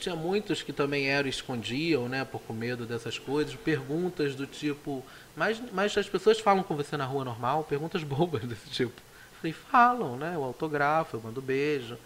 [0.00, 2.24] Tinha muitos que também eram, escondiam, né?
[2.24, 3.54] Por com medo dessas coisas.
[3.54, 5.04] Perguntas do tipo.
[5.36, 9.00] Mas, mas as pessoas falam com você na rua normal, perguntas bobas desse tipo.
[9.40, 10.32] Falei, falam, né?
[10.34, 11.96] Eu autografo, eu mando beijo.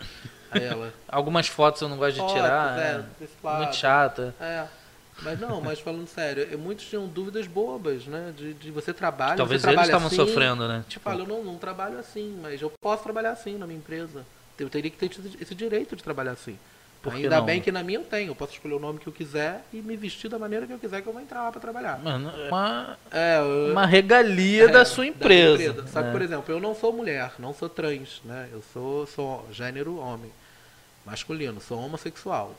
[0.51, 0.93] Aí ela.
[1.09, 2.79] Algumas fotos eu não gosto de Fotos, tirar.
[2.79, 4.35] é, é, muito chata.
[4.41, 4.67] É.
[5.23, 8.33] Mas não, mas falando sério, eh, muitos tinham dúvidas bobas, né?
[8.37, 9.37] De, de você trabalha.
[9.37, 10.79] Talvez você eles estavam assim, sofrendo, né?
[10.81, 13.79] Tipo, Tipo, fala, eu não, não trabalho assim, mas eu posso trabalhar assim na minha
[13.79, 14.25] empresa.
[14.59, 16.59] Eu teria que ter esse direito de trabalhar assim.
[17.03, 17.45] Por que Ainda não?
[17.47, 18.31] bem que na minha eu tenho.
[18.31, 20.79] Eu posso escolher o nome que eu quiser e me vestir da maneira que eu
[20.79, 21.99] quiser que eu vou entrar lá pra trabalhar.
[21.99, 25.87] mano, é uma, É, eu- uma regalia é, da sua empresa.
[25.89, 26.13] Só que, né?
[26.13, 28.49] por exemplo, eu não sou mulher, não sou trans, né?
[28.53, 30.31] Eu sou, sou gênero homem,
[31.05, 32.55] masculino, sou homossexual.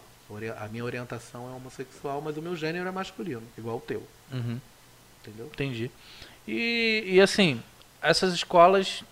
[0.60, 4.60] A minha orientação é homossexual, mas o meu gênero é masculino, igual o teu, Uhum.
[5.22, 5.46] entendeu?
[5.48, 5.90] Entendi.
[6.48, 7.62] E, e assim,
[8.02, 9.04] essas escolas,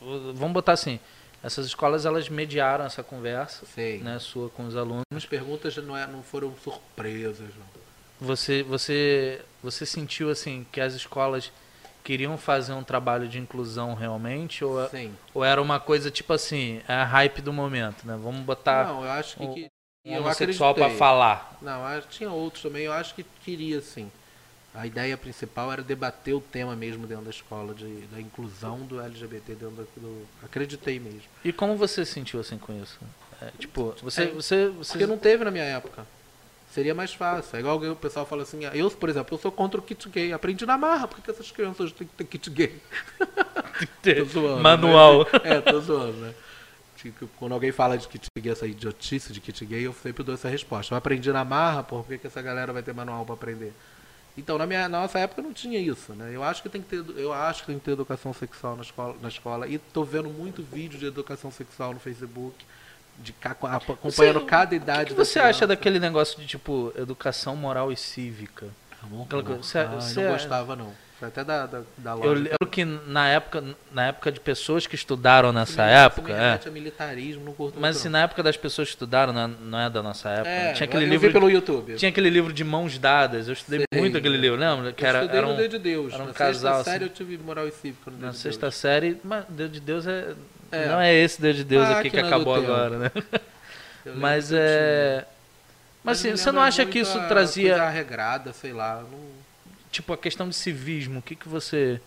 [0.00, 1.00] vamos botar assim,
[1.42, 3.98] essas escolas elas mediaram essa conversa, Sei.
[4.00, 5.04] né, sua com os alunos.
[5.14, 7.74] As perguntas não, é, não foram surpresas, não.
[8.20, 11.50] Você, você, você sentiu assim que as escolas
[12.02, 14.64] queriam fazer um trabalho de inclusão realmente?
[14.64, 15.14] Ou, Sim.
[15.34, 18.16] ou era uma coisa tipo assim, é a hype do momento, né?
[18.22, 19.42] Vamos botar Não, eu acho que.
[19.42, 19.70] um- que-
[20.06, 20.98] homossexual pra acreditei.
[20.98, 21.56] falar.
[21.62, 22.84] Não, acho tinha outros também.
[22.84, 24.10] Eu acho que queria, sim.
[24.74, 29.00] A ideia principal era debater o tema mesmo dentro da escola, de, da inclusão do
[29.00, 31.22] LGBT dentro do, do- Acreditei mesmo.
[31.44, 32.98] E como você se sentiu assim com isso?
[33.40, 36.04] É, tipo, você, É, você, você Porque não teve na minha época.
[36.72, 37.56] Seria mais fácil.
[37.56, 40.32] É igual o pessoal fala assim, eu, por exemplo, eu sou contra o kit gay.
[40.32, 42.82] Aprendi na marra, por que que essas crianças hoje têm que ter kit gay?
[44.02, 45.18] Tô zoando, manual.
[45.20, 45.26] né?
[45.44, 46.34] É, tô zoando, né?
[47.12, 50.34] Tipo, Quando alguém fala de kit gay, essa idiotice de kit gay, eu sempre dou
[50.34, 50.94] essa resposta.
[50.94, 53.72] Eu aprendi na marra, por que, que essa galera vai ter manual para aprender?
[54.36, 56.30] Então, na minha na nossa época não tinha isso, né?
[56.34, 58.82] Eu acho que tem que ter, eu acho que tem que ter educação sexual na
[58.82, 59.68] escola, na escola.
[59.68, 62.64] E tô vendo muito vídeo de educação sexual no Facebook,
[63.20, 65.10] de acompanhando Você- cada O idade.
[65.10, 68.66] que, que você acha daquele negócio de tipo educação moral e cívica?
[69.02, 69.54] Amor, aquela amor.
[69.58, 70.92] coisa- você- você- não gostava não.
[71.18, 72.26] Foi até da, da, da loja.
[72.28, 76.70] Eu lembro que na época, na época de pessoas que estudaram nessa época, é.
[76.70, 78.18] militarismo, não curto Mas assim, não.
[78.18, 80.48] na época das pessoas que estudaram, não é, não é da nossa época.
[80.50, 80.72] É, né?
[80.72, 81.94] tinha aquele eu livro, vi pelo YouTube.
[81.94, 83.46] tinha aquele livro de mãos dadas.
[83.46, 84.00] Eu estudei Sei.
[84.00, 84.92] muito aquele livro, lembra?
[84.92, 86.12] Que eu era, estudei era no um, Dedo de Deus.
[86.12, 87.12] era um na casal, sexta série assim.
[87.12, 88.74] eu tive moral e cívica no Dedo na de sexta Deus.
[88.74, 90.34] série, mas Deus de Deus é,
[90.72, 90.88] É.
[90.88, 93.10] não é esse Deus de Deus Ah, aqui que é acabou agora, né?
[94.16, 95.24] Mas é,
[96.02, 99.02] mas assim, me você não acha que isso trazia regrada, sei lá.
[99.10, 99.18] Não,
[99.94, 101.20] tipo a questão de civismo?
[101.20, 102.00] O que que você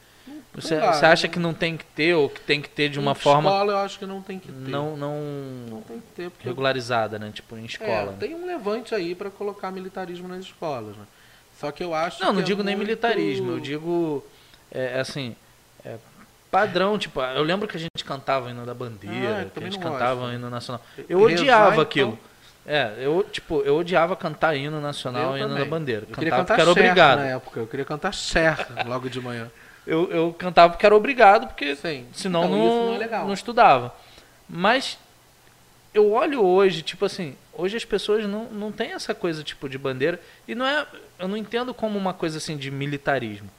[0.54, 3.15] você, você acha que não tem que ter ou que tem que ter de uma
[3.15, 4.69] forma escola eu acho que não tem que ter.
[4.69, 5.21] não Não
[5.69, 7.32] não tem que ter, porque regularizada, né?
[7.34, 8.12] Tipo em escola.
[8.13, 11.06] É, tem um levante aí pra colocar militarismo nas escolas, né?
[11.60, 14.23] Só que eu acho Não, que não é digo nem muito- militarismo, eu digo
[14.71, 15.36] é, é assim,
[15.86, 15.95] é,
[16.52, 19.60] padrão, tipo, eu lembro que a gente cantava o hino da Ah, bandeira, eu que
[19.60, 20.84] a gente cantava o hino nacional.
[21.08, 22.19] Eu Rezar, odiava então, aquilo.
[22.68, 26.06] É, eu tipo, eu odiava cantar hino nacional e hino da bandeira.
[26.10, 27.20] Eu queria Cantava cantar porque era obrigado.
[27.20, 27.60] na época.
[27.62, 29.50] Eu queria cantar Cher logo de manhã.
[29.86, 32.06] Eu, eu cantava porque era obrigado, porque Sim.
[32.14, 33.26] senão Então, não, não é legal.
[33.26, 33.96] não estudava.
[34.50, 35.00] Mas
[35.94, 39.78] eu olho hoje, tipo assim, hoje as pessoas não, não têm essa coisa tipo de
[39.78, 40.20] bandeira.
[40.46, 40.86] E não é.
[41.18, 43.50] Eu não entendo como uma coisa assim de militarismo.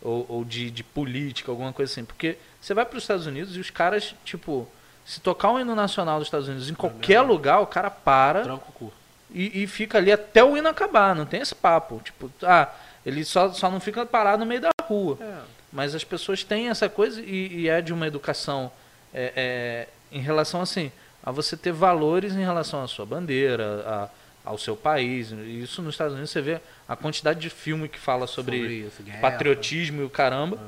[0.00, 2.06] Ou, ou de, de política, alguma coisa assim.
[2.06, 4.66] Porque você vai para os Estados Unidos e os caras, tipo,
[5.06, 7.32] se tocar um hino nacional dos Estados Unidos em qualquer mesmo.
[7.32, 8.92] lugar, o cara para o cu.
[9.32, 11.14] e, e fica ali até o hino acabar.
[11.14, 12.00] Não tem esse papo.
[12.04, 12.68] Tipo, ah,
[13.04, 15.16] ele só, só não fica parado no meio da rua.
[15.20, 15.38] É.
[15.72, 18.70] Mas as pessoas têm essa coisa e, e é de uma educação
[19.14, 20.90] é, é, em relação assim
[21.22, 24.08] a você ter valores em relação à sua bandeira, a-
[24.44, 25.30] ao seu país.
[25.32, 29.02] E isso nos Estados Unidos você vê a quantidade de filme que fala sobre, isso,
[29.02, 29.20] guerra.
[29.20, 30.58] patriotismo e o caramba.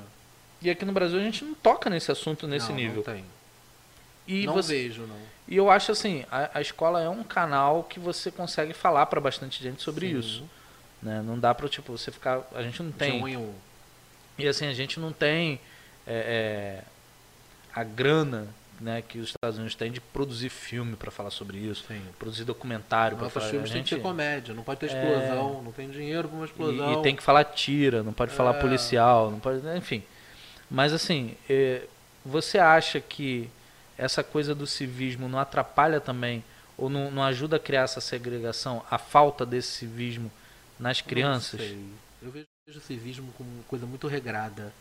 [0.61, 2.97] E aqui no Brasil a gente não toca nesse assunto nesse Não, nível.
[3.07, 3.25] Não tem.
[4.29, 5.17] E não você vejo, não.
[5.49, 9.21] e eu acho assim, a, a escola é um canal que você consegue falar para
[9.21, 10.19] bastante gente sobre Sim.
[10.19, 10.45] isso.
[11.03, 11.23] Né?
[11.25, 13.55] Não dá para tipo você ficar, a gente não tem um
[14.39, 15.59] e assim, a gente não tem
[16.07, 16.85] é, é,
[17.75, 18.47] a grana
[18.81, 22.01] né, que os Estados Unidos têm de produzir filme para falar sobre isso, Sim.
[22.19, 23.47] produzir documentário para falar.
[23.49, 26.47] Filmes têm gente, que ser comédia, não pode ter explosão, não tem dinheiro pra uma
[26.47, 26.95] explosão.
[26.95, 28.61] e, e tem que falar tira, não pode falar É.
[28.61, 30.05] policial, não pode, enfim.
[30.71, 31.83] Mas assim, é,
[32.25, 33.51] você acha que
[33.99, 36.45] essa coisa do civismo não atrapalha também
[36.77, 40.31] ou não, não ajuda a criar essa segregação, a falta desse civismo
[40.79, 41.61] nas crianças?
[41.61, 42.01] Não sei.
[42.21, 44.73] Eu vejo o civismo como uma coisa muito regrada.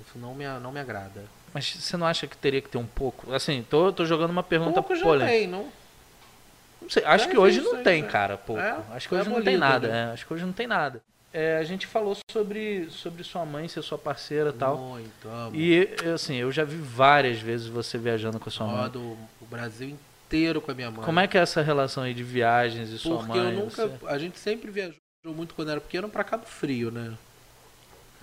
[0.00, 1.24] Isso não me, não me agrada.
[1.52, 3.32] Mas você não acha que teria que ter um pouco?
[3.32, 5.30] Assim, tô, tô jogando uma pergunta Pouco polêmica.
[5.30, 5.72] tem, não?
[6.80, 8.08] Não sei, acho É, que hoje sim, não sim, tem, sim.
[8.08, 8.60] cara, pouco.
[8.62, 8.84] É?
[8.90, 9.88] acho que É hoje não tem nada.
[9.88, 10.10] né?
[10.10, 11.02] é, acho que hoje não tem nada.
[11.32, 14.78] É, a gente falou sobre, sobre sua mãe ser sua parceira e tal.
[14.78, 15.54] Muito, amo.
[15.54, 18.82] E assim, eu já vi várias vezes você viajando com a sua mãe.
[18.84, 19.00] Rodo
[19.40, 21.04] o Brasil inteiro com a minha mãe.
[21.04, 23.52] Como é que é essa relação aí de viagens e sua Porque mãe?
[23.54, 23.86] eu nunca.
[23.88, 27.14] você- A gente sempre viajou muito quando era pequeno pra Cabo Frio, né?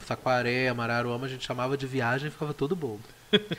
[0.05, 3.01] Saquaré, Mararuama, a gente chamava de viagem e ficava todo bobo.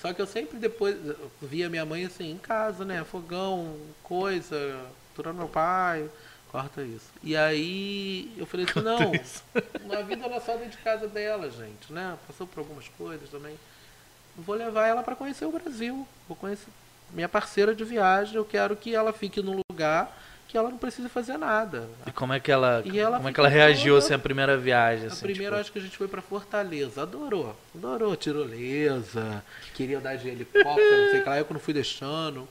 [0.00, 0.96] Só que eu sempre depois
[1.42, 3.02] via minha mãe assim, em casa, né?
[3.04, 4.80] Fogão, coisa,
[5.14, 6.08] turando meu pai,
[6.50, 7.06] corta isso.
[7.22, 9.12] E aí eu falei assim, não,
[9.84, 12.16] uma vida ela só dentro de casa dela, gente, né?
[12.26, 13.54] Passou por algumas coisas também.
[14.36, 16.06] Vou levar ela para conhecer o Brasil.
[16.26, 16.68] Vou conhecer
[17.12, 20.14] minha parceira de viagem, eu quero que ela fique num lugar
[20.46, 21.86] que ela não precise fazer nada.
[22.06, 24.18] E como é que ela, E ela como é que ela reagiu toda- assim a
[24.18, 25.04] primeira viagem?
[25.04, 27.02] A Assim, primeira, tipo, acho que a gente foi pra Fortaleza.
[27.02, 27.54] Adorou.
[27.74, 28.16] Adorou.
[28.16, 29.44] Tirolesa.
[29.74, 31.38] Queria andar de helicóptero, não sei o que lá.
[31.38, 32.48] Eu que não fui deixando.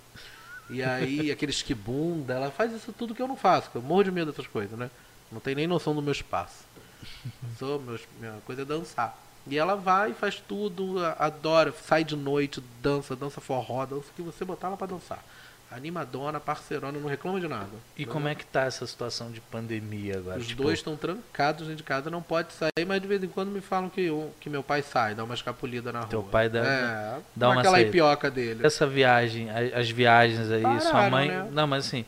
[0.70, 2.34] E aí, aquele esquibunda.
[2.34, 3.70] Ela faz isso tudo que eu não faço.
[3.70, 4.90] que Eu morro de medo dessas coisas, né?
[5.32, 6.66] Não tem nem noção do meu espaço.
[7.58, 9.18] Sou, meus, minha coisa é dançar.
[9.50, 14.22] E ela vai, faz tudo, adora, sai de noite, dança, dança forró, dança o que
[14.22, 15.24] você botar ela pra dançar.
[15.70, 17.70] Animadona, parceirona, não reclama de nada.
[17.98, 20.40] E como é que tá essa situação de pandemia agora?
[20.40, 23.28] Os Tipo, dois estão trancados dentro de casa, não pode sair, mas de vez em
[23.28, 26.32] quando me falam que, o- que meu pai sai, dá uma escapulida na Teu rua.
[26.32, 27.90] pai dá- é, dá uma aquela saída.
[27.90, 28.66] ipioca dele.
[28.66, 31.28] Essa viagem, as viagens aí, sua Pararam, mãe.
[31.30, 31.50] né?
[31.52, 32.06] Não, mas assim,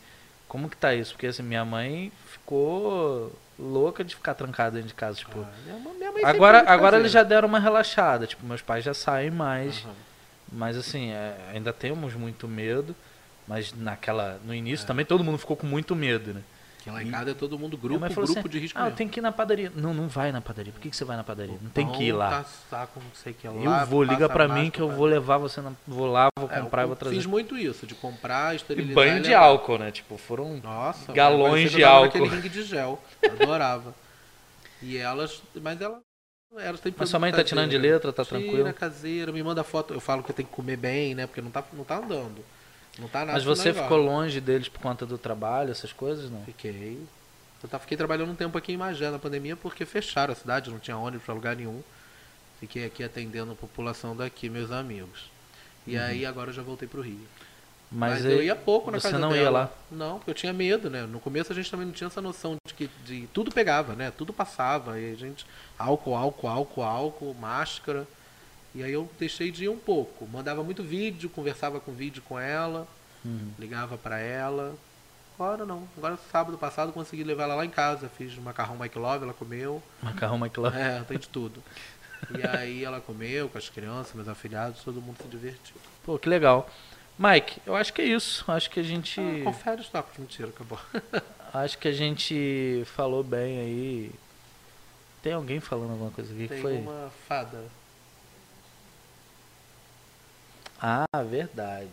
[0.48, 1.12] como que tá isso?
[1.14, 5.38] Porque assim, minha mãe ficou louca de ficar trancada dentro de casa, tipo.
[5.42, 8.84] Ah, minha mãe- minha mãe agora, agora eles já deram uma relaxada, tipo, meus pais
[8.86, 9.84] já saem mais.
[9.84, 9.94] Aham.
[10.52, 12.96] Mas assim, é, ainda temos muito medo.
[13.50, 14.40] Mas naquela.
[14.46, 14.58] No É.
[14.58, 16.42] início também todo mundo ficou com muito medo, né?
[16.84, 18.96] Que lá em E- casa é todo mundo grupo, grupo assim, de risco Ah, mesmo.
[18.96, 19.70] tem que ir na padaria.
[19.76, 20.72] Não, não vai na padaria.
[20.72, 21.58] Por que, que você vai na padaria?
[21.62, 22.46] Não tem que ir lá.
[22.70, 25.74] Tá o que lá, Eu vou, liga máscara, mim que eu vou levar você, na,
[25.86, 27.16] vou lá, vou É, comprar e eu vou trazer.
[27.16, 28.96] Fiz muito isso, de comprar, E esterilizar.
[28.96, 29.92] banho e de álcool, né?
[29.92, 32.20] Tipo, foram Nossa, galões de eu álcool.
[32.20, 33.02] naquele ringue de gel.
[33.30, 33.94] Adorava.
[34.82, 36.00] E elas, mas ela,
[36.56, 38.74] ela sempre foi Mas sua mãe tá tirando de letra, tá Tira, tranquilo?
[38.74, 39.94] caseira, me manda foto.
[39.94, 41.28] Eu falo que eu tenho que comer bem, né?
[41.28, 42.46] Porque não tá, não tá andando.
[43.00, 43.34] Não tá nada.
[43.34, 46.44] Mas você ficou longe deles por conta do trabalho, essas coisas, não?
[46.44, 47.00] Fiquei.
[47.64, 50.70] Eu tá- fiquei trabalhando um tempo aqui em Magé na pandemia porque fecharam a cidade,
[50.70, 51.82] não tinha ônibus pra lugar nenhum.
[52.60, 55.30] Fiquei aqui atendendo a população daqui, meus amigos.
[55.88, 57.14] E aí agora eu já voltei pro Rio.
[57.16, 57.26] Uhum.
[57.92, 59.42] Mas, Mas, eu ia pouco na você casa não dela.
[59.42, 59.72] ia lá?
[59.90, 61.04] Não, porque eu tinha medo, né?
[61.08, 64.12] No começo a gente também não tinha essa noção de que de, tudo pegava, né?
[64.16, 65.00] Tudo passava.
[65.00, 65.46] E a gente.
[65.78, 68.06] Álcool, álcool, álcool, álcool, máscara.
[68.76, 70.28] E aí eu deixei de ir um pouco.
[70.28, 72.88] Mandava muito vídeo, conversava com vídeo com ela,
[73.26, 73.52] Uhum.
[73.60, 74.76] ligava pra ela.
[75.36, 75.88] Agora não.
[75.98, 78.10] Agora sábado passado consegui levar ela lá em casa.
[78.18, 79.82] Fiz macarrão Mike Love, ela comeu.
[80.02, 80.78] Macarrão McLaren.
[80.78, 81.64] É, tem de tudo.
[82.38, 85.76] E aí ela comeu com as crianças, meus afilhados, todo mundo se divertiu.
[86.04, 86.70] Pô, que legal.
[87.18, 88.50] Mike, eu acho que é isso.
[88.52, 89.20] Acho que a gente.
[89.20, 90.80] Ah, confere os tacos, mentira, acabou.
[91.54, 94.12] Acho que a gente falou bem aí.
[95.24, 96.44] Tem alguém falando alguma coisa aqui?
[96.44, 96.78] que Tem foi?
[96.78, 97.64] uma fada.
[100.82, 101.88] Ah, verdade.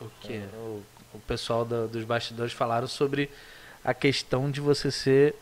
[0.00, 0.40] O quê?
[0.44, 0.82] É, O,
[1.14, 3.28] o pessoal da- dos bastidores falaram sobre
[3.84, 5.34] a questão de você ser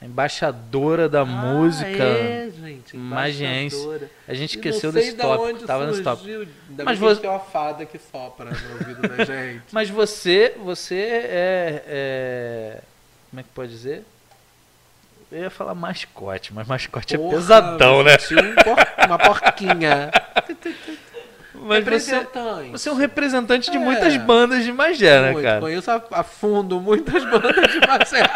[0.00, 1.88] embaixadora da música.
[2.04, 2.96] É, gente.
[2.96, 3.76] magiense.
[4.28, 5.66] A gente esqueceu desse tópico.
[5.66, 6.46] Tava nesse tópico.
[6.84, 9.64] Mas você- tem uma fada que sopra no ouvido da gente.
[9.72, 12.80] Mas você, você é, é-
[13.30, 14.04] Como é que pode dizer?
[15.32, 18.16] Eu ia falar mascote, mas mascote é Porra, pesadão, me né?
[19.02, 20.10] um uma porquinha.
[21.66, 22.26] Mas você,
[22.70, 23.80] você é um representante de É.
[23.80, 25.44] muitas bandas de Magé, né, Muito.
[25.44, 25.60] cara?
[25.60, 28.26] Conheço a, a fundo muitas bandas de Maceió.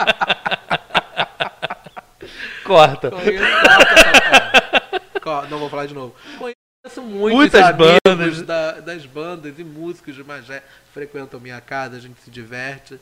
[2.65, 3.11] Corta.
[3.11, 5.49] Conheço corta, corta.
[5.49, 6.15] Não vou falar de novo.
[6.39, 8.43] Conheço muitos Muitas bandas.
[8.43, 10.63] da- das bandas e músicos de Magé.
[10.93, 12.99] Frequentam minha casa, a gente se diverte.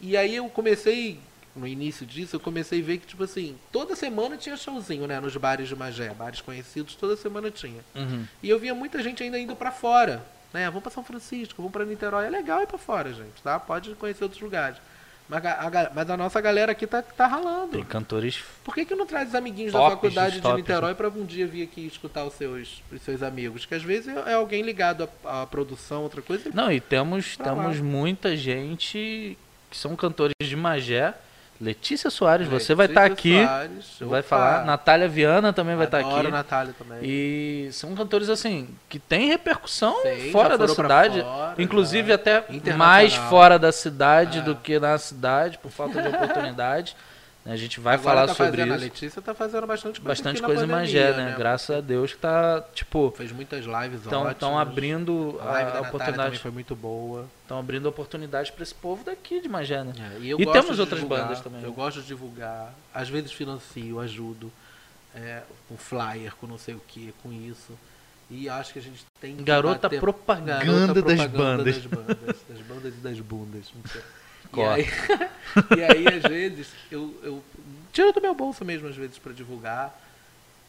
[0.00, 1.20] E aí eu comecei,
[1.54, 5.18] no início disso, eu comecei a ver que, tipo assim, toda semana tinha showzinho, né?
[5.20, 6.10] Nos bares de Magé.
[6.10, 7.80] Bares conhecidos, toda semana tinha.
[7.94, 8.24] Uhum.
[8.42, 10.24] E eu via muita gente ainda indo pra fora.
[10.52, 10.66] Né?
[10.66, 12.26] Vamos pra São Francisco, vamos pra Niterói.
[12.26, 13.58] É legal ir pra fora, gente, tá?
[13.58, 14.78] Pode conhecer outros lugares.
[15.28, 17.68] Mas a, a mas a nossa galera aqui tá, tá ralando.
[17.68, 18.42] Tem cantores.
[18.64, 21.08] Por que, que não traz os amiguinhos Tops da faculdade dos de tops, Niterói pra
[21.08, 23.64] um dia vir aqui escutar os seus, os seus amigos?
[23.64, 26.50] Que às vezes é é alguém ligado à, à produção, outra coisa.
[26.52, 27.44] Não, e temos, lá.
[27.44, 29.38] temos muita gente
[29.70, 31.14] que são cantores de Magé.
[31.60, 33.46] Letícia Soares, você vai estar Letícia aqui.
[33.46, 34.64] Soares, Vai opa, falar.
[34.64, 36.30] Natália Viana também vai estar adoro aqui.
[36.30, 36.98] Natália também.
[37.02, 42.44] E são cantores assim que têm repercussão Sim, fora da cidade, fora, inclusive até
[42.76, 44.42] mais fora da cidade É.
[44.42, 46.96] do que na cidade por falta de oportunidade.
[47.46, 48.84] A gente vai Agora falar tá sobre fazendo, A isso.
[48.84, 50.08] Letícia tá fazendo bastante coisa.
[50.08, 51.34] Bastante coisa em Magé, né?
[51.38, 54.56] Graças a Deus que tá, tipo, Fez muitas lives estão ótimas.
[54.68, 57.26] abrindo A a, a oportunidade, foi muito boa.
[57.42, 59.92] estão abrindo oportunidade para esse povo daqui de Magé, né?
[59.98, 61.74] É, e E temos outras divulgar, bandas também, Eu né?
[61.74, 62.74] gosto de divulgar.
[62.92, 64.52] Às vezes financio, ajudo.
[65.14, 67.72] É, com flyer, com não sei o que, com isso.
[68.30, 71.76] E acho que a gente tem que Garota propaganda das propaganda bandas.
[71.78, 73.64] Das bandas, das bandas e das bundas.
[74.56, 74.86] E aí,
[75.78, 77.42] e aí, às vezes, eu, eu
[77.92, 79.96] tiro do meu bolso mesmo, às vezes, para divulgar.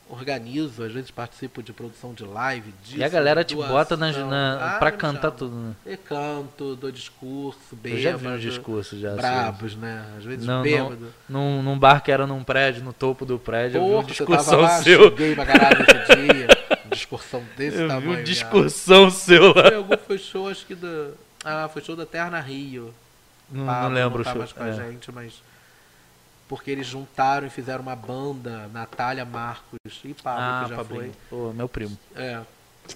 [0.09, 2.73] Organizo, às vezes participo de produção de live.
[2.83, 5.73] Disso, E a galera te bota nas, na, Ah, pra cantar tudo, né?
[5.85, 7.97] Eu canto, dou discurso, bêbado.
[7.97, 9.09] Eu já vi um discurso já.
[9.11, 9.17] assim.
[9.21, 10.05] Brabos, né?
[10.17, 11.13] Às vezes Não, não, bêbado.
[11.29, 14.05] num, num bar que era num prédio, no topo do prédio, eu vi Porra, um
[14.05, 15.03] discursão lá, seu.
[15.11, 16.47] Cheguei pra caralho dia.
[16.91, 18.11] Discursão desse Eu vi tamanho.
[18.11, 18.23] um já.
[18.23, 19.63] discursão seu lá.
[19.63, 21.11] Foi, algum- foi show, acho que da.
[21.45, 22.93] Ah, foi show da Terna Rio.
[23.51, 24.39] Não, Pablo não lembro o tá show.
[24.39, 24.73] mais com a É.
[24.73, 25.41] gente, mas.
[26.47, 31.13] Porque eles juntaram e fizeram uma banda, Natália Marcos e Pablo, Ah, que já Pablinho.
[31.29, 31.97] Pô, meu primo.
[32.13, 32.21] foi.
[32.23, 32.41] É,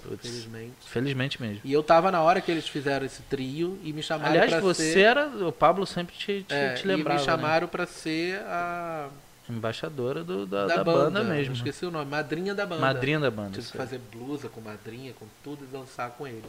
[0.03, 0.21] Putz.
[0.27, 0.73] felizmente.
[0.87, 1.61] Felizmente mesmo.
[1.63, 4.59] E eu tava na hora que eles fizeram esse trio e me chamaram Aliás, pra
[4.59, 4.99] você ser.
[4.99, 5.27] era.
[5.47, 7.19] O Pablo sempre te, te, é, te lembrava.
[7.19, 7.31] e me né?
[7.37, 9.07] chamaram pra ser a.
[9.49, 11.53] Embaixadora do, da, Da, da banda, banda, mesmo.
[11.53, 12.81] Esqueci o nome, madrinha da banda.
[12.81, 13.51] Madrinha da banda.
[13.51, 16.43] Tive que fazer blusa com madrinha, com tudo e dançar com eles.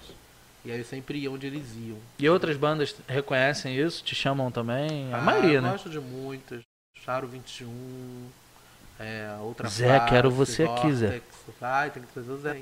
[0.66, 1.96] E aí eu sempre ia onde eles iam.
[2.18, 4.02] E outras bandas reconhecem isso?
[4.02, 5.14] Te chamam também?
[5.14, 5.70] A Ah, maioria, né?
[5.70, 6.62] gosto de muitas.
[7.04, 8.28] Charo 21.
[8.98, 11.06] É, outra Zé, face, quero você aqui, Zé.
[11.06, 11.62] Vortex.
[11.62, 12.60] Ai, tem que trazer o Zé.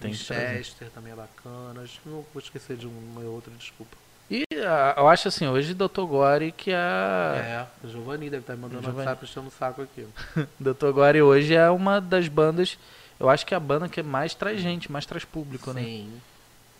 [0.00, 0.10] Tem.
[0.12, 1.82] Winchester também é bacana.
[1.82, 3.96] Acho que não vou esquecer de uma e outra, desculpa.
[4.30, 6.04] E ah, eu acho assim, hoje Dr.
[6.08, 6.70] Gore que.
[6.70, 9.06] É, o Giovanni deve estar me mandando Giovanni.
[9.08, 10.06] WhatsApp enchendo o saco aqui.
[10.58, 10.90] Dr.
[10.92, 12.78] Gore hoje é uma das bandas.
[13.20, 15.82] Eu acho que é a banda que mais traz gente, mais traz público, né?
[15.82, 16.10] Sim.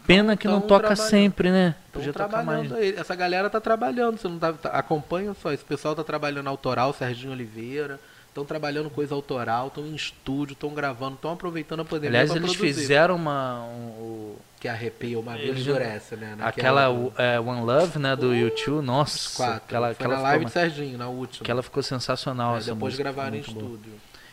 [0.07, 1.09] Pena que não toca trabalhando.
[1.11, 1.75] sempre, né?
[1.93, 2.69] Podia tocar mais.
[2.69, 2.95] trabalhando aí.
[2.97, 4.19] Essa galera tá trabalhando.
[4.19, 5.53] Você não tá, tá- acompanha só.
[5.53, 7.99] Esse pessoal tá trabalhando autoral, Serginho Oliveira.
[8.29, 12.57] Estão trabalhando coisa autoral, estão em estúdio, estão gravando, estão aproveitando a pandemia Aliás, eles
[12.57, 12.81] produzir.
[12.81, 13.63] fizeram uma.
[13.65, 16.35] um- o- Que arrepia uma vez endurece, né?
[16.39, 18.17] Naquela- aquela o- é, One Love, né?
[18.17, 18.83] Do Oh, YouTube.
[18.87, 19.57] Nossa, Os quatro.
[19.67, 21.43] aquela, Foi aquela, na live ficou, de Serginho, na última.
[21.45, 22.55] aquela ficou sensacional.
[22.55, 23.93] É, essa depois música, gravaram em estúdio.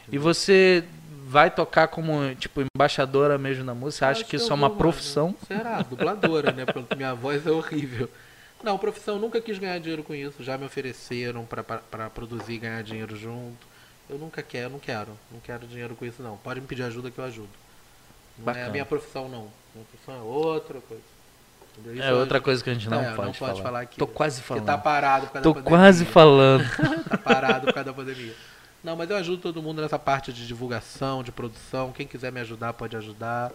[0.09, 0.83] E você
[1.29, 4.05] vai tocar como, tipo, embaixadora mesmo na música?
[4.05, 4.77] Você acha que isso é vou, uma mano.
[4.79, 5.35] profissão?
[5.47, 5.81] Será?
[5.83, 6.65] Dubladora, né?
[6.65, 8.09] Porque minha voz é horrível.
[8.63, 10.43] Não, profissão, eu nunca quis ganhar dinheiro com isso.
[10.43, 13.67] Já me ofereceram pra produzir e ganhar dinheiro junto.
[14.09, 15.11] Eu nunca quero, não quero.
[15.31, 16.35] Não quero dinheiro com isso, não.
[16.37, 17.49] Pode me pedir ajuda que eu ajudo.
[18.37, 18.65] Não é Bacana.
[18.67, 19.47] a minha profissão, não.
[19.75, 21.03] Minha profissão é outra coisa.
[21.93, 22.41] Isso É outra ajudo.
[22.43, 23.79] coisa que a gente não É, pode, falar.
[23.81, 23.97] aqui.
[23.97, 24.65] Tô quase Porque falando.
[24.65, 25.77] tá parado por causa Tô da pandemia.
[25.79, 26.63] quase falando.
[27.09, 28.33] tá parado por causa da pandemia.
[28.83, 31.91] Não, mas eu ajudo todo mundo nessa parte de divulgação, de produção.
[31.91, 33.51] Quem quiser me ajudar, pode ajudar.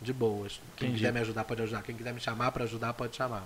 [0.00, 0.60] De boas.
[0.76, 0.98] Quem Entendi.
[0.98, 1.82] quiser me ajudar, pode ajudar.
[1.82, 3.44] Quem quiser me chamar pra ajudar, pode chamar.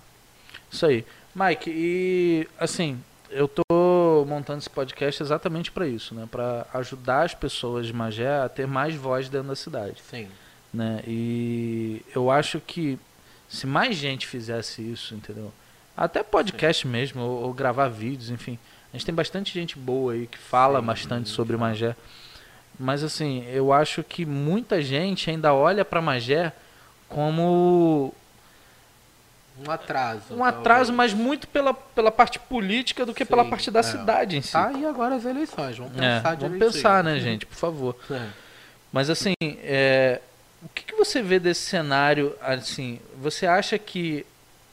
[0.71, 1.05] Isso aí.
[1.35, 2.99] Mike, e assim,
[3.31, 6.27] eu tô montando esse podcast exatamente para isso, né?
[6.31, 10.29] Para ajudar as pessoas de Magé a ter mais voz dentro da cidade, Sim.
[10.73, 11.03] né?
[11.07, 12.99] E eu acho que
[13.49, 15.53] se mais gente fizesse isso, entendeu?
[15.97, 18.59] Até podcast mesmo, ou, ou gravar vídeos, enfim.
[18.97, 21.55] A gente tem bastante gente boa aí que fala Sim, bastante sobre.
[21.55, 21.95] Magé.
[22.81, 26.51] Mas assim, eu acho que muita gente ainda olha para Magé
[27.07, 28.15] como
[29.63, 30.23] Um atraso.
[30.35, 31.13] um atraso, talvez.
[31.13, 33.83] mas muito pela, pela parte política do que pela Sim, parte da é.
[33.83, 34.53] cidade em si.
[34.53, 35.77] Tá aí agora as eleições.
[35.77, 36.73] Vamos É, pensar vamos direitinho.
[36.73, 37.97] pensar, né, gente, por favor.
[38.11, 38.27] É.
[38.91, 40.23] Mas assim, é,
[40.63, 42.35] o que, que você vê desse cenário?
[42.41, 44.25] Assim, você acha que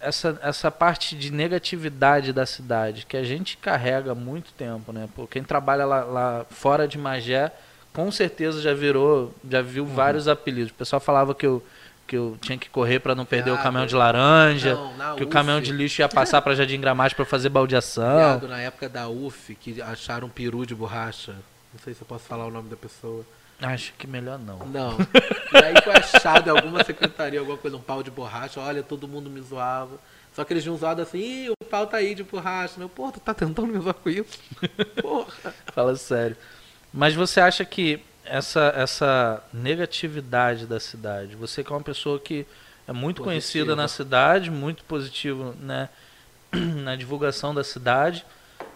[0.04, 5.08] essa, essa parte de negatividade da cidade, que a gente carrega há muito tempo, né?
[5.16, 7.52] Pô, quem trabalha lá, lá fora de Magé,
[7.94, 9.94] com certeza já virou, já viu Uhum.
[9.94, 10.72] vários apelidos.
[10.72, 11.64] O pessoal falava que eu,
[12.08, 13.64] que eu tinha que correr para não perder o Viado.
[13.64, 14.76] caminhão de laranja.
[14.98, 18.18] Não, que o UF, caminhão de lixo ia passar para Jardim Gramacho para fazer baldeação.
[18.18, 21.34] viado, na época da UF, que acharam um peru de borracha.
[21.74, 23.24] Não sei se eu posso falar o nome da pessoa.
[23.62, 24.60] Acho que melhor não.
[24.68, 24.98] Não.
[25.54, 28.60] E aí foi achado alguma secretaria, alguma coisa, um pau de borracha.
[28.60, 29.98] Olha, todo mundo me zoava.
[30.34, 32.74] Só que eles tinham zoado assim, Ih, o pau tá aí de borracha.
[32.78, 34.40] Meu, pô, tu tá tentando me zoar com isso?
[35.02, 35.54] Porra.
[35.74, 36.36] Fala sério.
[36.92, 42.46] Mas você acha que essa, essa negatividade da cidade, você que é uma pessoa que
[42.88, 43.26] é muito Positiva.
[43.26, 45.90] conhecida na cidade, muito positivo né,
[46.52, 48.26] na divulgação da cidade,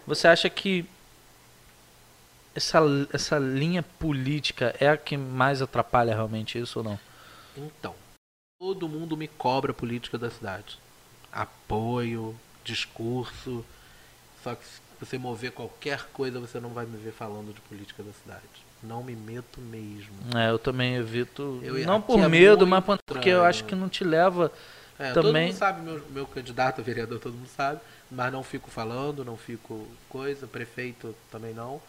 [0.06, 0.86] você acha que
[2.58, 2.80] essa,
[3.12, 7.00] essa linha política é a que mais atrapalha realmente isso ou não?
[7.56, 7.94] Então,
[8.60, 10.78] todo mundo me cobra a política da cidade.
[11.32, 12.34] Apoio,
[12.64, 13.64] discurso.
[14.42, 18.02] Só que se você mover qualquer coisa, você não vai me ver falando de política
[18.02, 18.42] da cidade.
[18.82, 20.14] Não me meto mesmo.
[20.36, 23.68] É, eu também evito, Eu- não por é medo, mas porque eu acho estranho.
[23.68, 24.52] que não te leva
[25.00, 27.80] É, Todo Também- mundo sabe, meu, meu candidato a vereador, todo mundo sabe.
[28.10, 30.44] Mas não fico falando, não fico coisa.
[30.48, 31.80] Prefeito também não.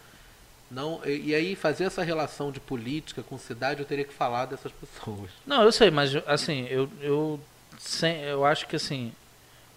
[0.70, 4.46] Não e, e aí, fazer essa relação de política com cidade, eu teria que falar
[4.46, 5.30] dessas pessoas.
[5.46, 7.40] Não, eu sei, mas assim, eu, eu,
[7.78, 9.12] sem, eu acho que assim,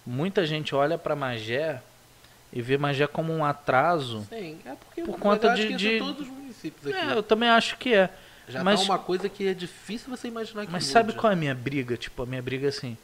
[0.06, 1.82] muita gente olha para Magé
[2.52, 4.26] e vê Magé como um atraso.
[4.30, 7.10] Sim, é porque Por conta de- de- em todos os municípios aqui.
[7.12, 8.10] É, eu também acho que é.
[8.48, 10.94] Já mas- tá uma coisa que é difícil você imaginar que Mas mude.
[10.94, 11.96] sabe qual é a minha briga?
[11.98, 12.98] Tipo, a minha briga é assim,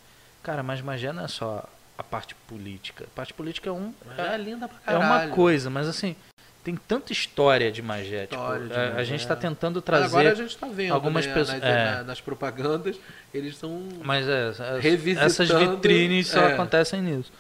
[0.44, 1.68] cara, mas Magé não é só
[1.98, 3.06] a parte política.
[3.06, 3.94] A parte política é um.
[4.06, 5.28] Mas é linda pra É caralho.
[5.30, 6.16] uma coisa, mas assim,
[6.64, 8.22] tem tanta história de Magé.
[8.28, 9.06] Tipo, História de a, a Magé.
[9.06, 10.06] gente está tentando Mas trazer.
[10.06, 11.86] agora a gente tá vendo, algumas né, pessoas- nas, é.
[11.96, 12.98] na- nas propagandas,
[13.34, 13.82] eles são...
[14.04, 16.54] Mas é, as- Revisitando, essas vitrines só é.
[16.54, 17.32] acontecem nisso.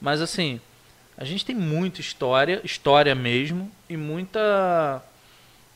[0.00, 0.60] Mas assim,
[1.16, 5.02] a gente tem muita história, história mesmo, e muita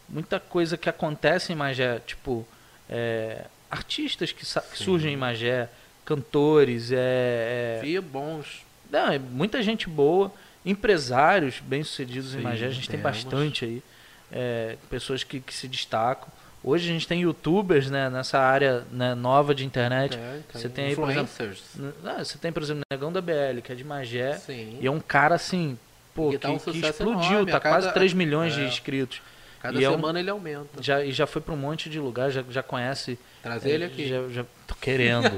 [0.08, 2.46] muita coisa que acontece em Magé, tipo,
[2.88, 5.68] é, artistas que, que surgem em Magé,
[6.04, 8.64] cantores, é, é, bons.
[8.90, 10.32] não, é muita gente boa,
[10.70, 13.82] empresários bem-sucedidos em Magé, a gente tem bastante aí,
[14.30, 16.28] é, pessoas que, que se destacam.
[16.62, 20.16] Hoje a gente tem youtubers né, nessa área né, nova de internet.
[20.18, 21.62] É, Você tem aí, por exemplo, influencers.
[21.76, 24.76] N- ah, você tem, por exemplo, o Negão da BL, que é de Magé, Sim.
[24.80, 25.78] e é um cara assim,
[26.14, 28.66] pô, E que, tá um que explodiu, enorme, tá cada- quase 3 milhões de é.
[28.68, 29.22] inscritos.
[29.60, 30.80] Cada E é um- semana ele aumenta.
[30.80, 33.18] Já, e já foi para um monte de lugar, já, já conhece.
[33.42, 34.06] Trazer ele é, aqui.
[34.08, 35.30] Já, já, tô querendo.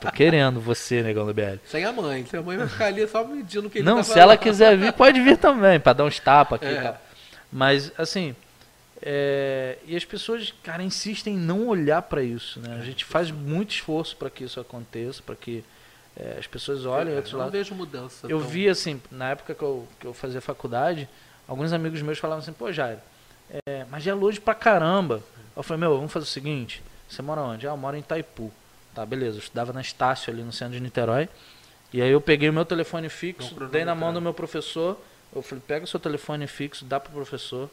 [0.00, 1.58] tô querendo você, negão do BL.
[1.66, 2.24] Sem a mãe.
[2.26, 4.20] Sem a mãe vai ficar ali só medindo o que ele Não, tá se ela
[4.34, 4.38] falando.
[4.38, 6.78] quiser vir, pode vir também, para dar uns tapas aqui É.
[6.78, 7.00] e tal.
[7.52, 8.34] Mas, assim,
[9.02, 12.78] é, e as pessoas, cara, insistem em não olhar para isso, né?
[12.80, 15.62] A gente faz muito esforço para que isso aconteça, para que
[16.16, 18.26] é, as pessoas olhem outros Eu não vejo mudança.
[18.28, 21.08] Eu vi, assim, na época que eu, que eu fazia faculdade,
[21.46, 22.98] alguns amigos meus falavam assim, pô, Jairo,
[23.50, 25.22] é, mas é longe pra caramba.
[25.56, 27.66] Eu falei, meu, vamos fazer o seguinte, você mora onde?
[27.66, 28.52] Ah, eu moro em Itaipu.
[28.94, 31.28] Tá, beleza, eu estudava na Estácio, ali no centro de Niterói.
[31.92, 35.00] E aí eu peguei o meu telefone fixo, Não dei na mão do meu professor,
[35.34, 37.70] eu falei, pega o seu telefone fixo, dá pro professor.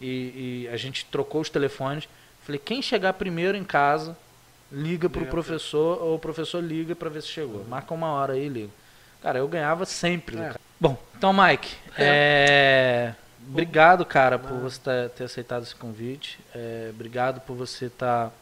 [0.00, 2.08] E, e a gente trocou os telefones.
[2.42, 4.16] Falei, quem chegar primeiro em casa,
[4.70, 7.64] liga pro professor, ou o professor liga pra ver se chegou.
[7.64, 8.70] Marca uma hora aí e liga.
[9.22, 10.36] Cara, eu ganhava sempre.
[10.36, 10.40] É.
[10.40, 10.60] cara.
[10.78, 13.14] Bom, então, Mike, é,
[13.48, 16.38] obrigado, cara, por você ter, aceitado esse convite.
[16.54, 18.32] É, obrigado por você estar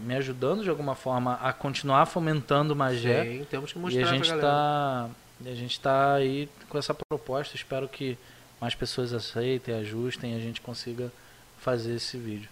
[0.00, 3.24] me ajudando de alguma forma a continuar fomentando o Magé.
[3.24, 4.46] Sim, temos que E mostrar a pra gente galera.
[4.46, 5.08] tá,
[5.40, 7.56] e a gente tá aí com essa proposta.
[7.56, 8.16] Espero que
[8.60, 11.10] mais pessoas aceitem, ajustem e a gente consiga
[11.58, 12.48] fazer esse vídeo.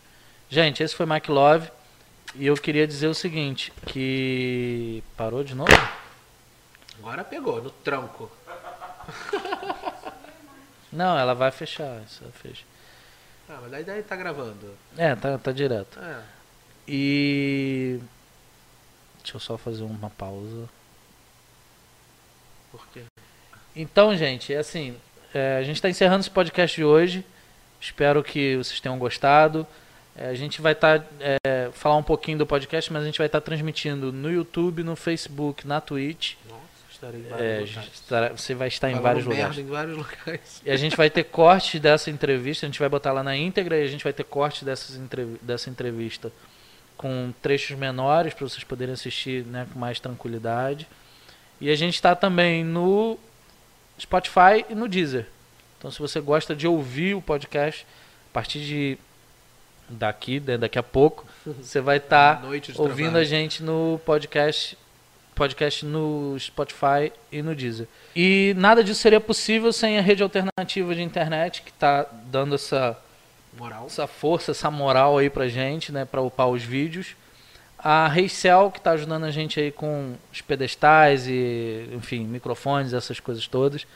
[0.51, 1.71] Gente, esse foi Mike Love.
[2.35, 5.71] E eu queria dizer o seguinte, que parou de novo?
[6.99, 8.29] Agora pegou, no tranco.
[10.95, 12.65] Não, ela vai fechar, ela fecha.
[13.49, 14.75] Ah, mas daí, daí tá gravando.
[14.97, 15.99] É, tá, tá direto.
[16.01, 16.23] É.
[16.87, 17.99] E
[19.19, 20.69] deixa eu só fazer uma pausa.
[22.71, 23.03] Por quê?
[23.75, 24.97] Então, gente, é assim,
[25.35, 27.25] é, a gente está encerrando esse podcast de hoje.
[27.81, 29.67] Espero que vocês tenham gostado.
[30.17, 33.27] É, a gente vai estar é, falar um pouquinho do podcast, mas a gente vai
[33.27, 36.37] estar transmitindo no YouTube, no Facebook, na Twitch.
[37.05, 37.95] Estarei em É, vários a locais.
[37.95, 39.59] estará- você vai estar em vários lugares.
[39.59, 40.63] em vários locais.
[40.65, 43.79] E a gente vai ter cortes dessa entrevista, a gente vai botar lá na íntegra
[43.79, 46.33] e a gente vai ter cortes dessas entrev dessa entrevista
[46.97, 50.87] com trechos menores para vocês poderem assistir né, com mais tranquilidade.
[51.61, 53.19] E a gente está também no
[54.01, 55.27] Spotify e no Deezer.
[55.79, 57.87] Então se você gosta de ouvir o podcast,
[58.31, 58.99] a partir de
[59.89, 63.17] daqui, né, daqui a pouco, você vai estar de ouvindo trabalho.
[63.19, 64.79] a gente no podcast
[65.35, 67.87] podcast no Spotify e no Deezer.
[68.15, 72.97] E nada disso seria possível sem a rede alternativa de internet que está dando essa,
[73.59, 73.87] Moral.
[73.87, 77.17] essa força, essa moral aí pra gente, né, para upar os vídeos.
[77.79, 83.21] A Reicel que está ajudando a gente aí com os pedestais e, enfim, microfones, essas
[83.21, 83.87] coisas todas.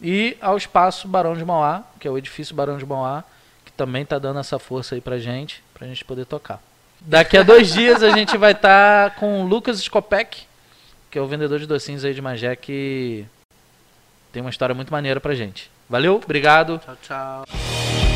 [0.00, 3.24] E ao espaço Barão de Mauá, que é o edifício Barão de Mauá,
[3.64, 6.62] que também está dando essa força aí pra gente, pra gente poder tocar.
[7.00, 10.46] Daqui a dois dias a gente vai estar com o Lucas Skopek,
[11.16, 13.24] que é o vendedor de docinhos aí de Magé, que
[14.30, 15.70] tem uma história muito maneira pra gente.
[15.88, 16.78] Valeu, obrigado.
[16.78, 18.15] Tchau, tchau.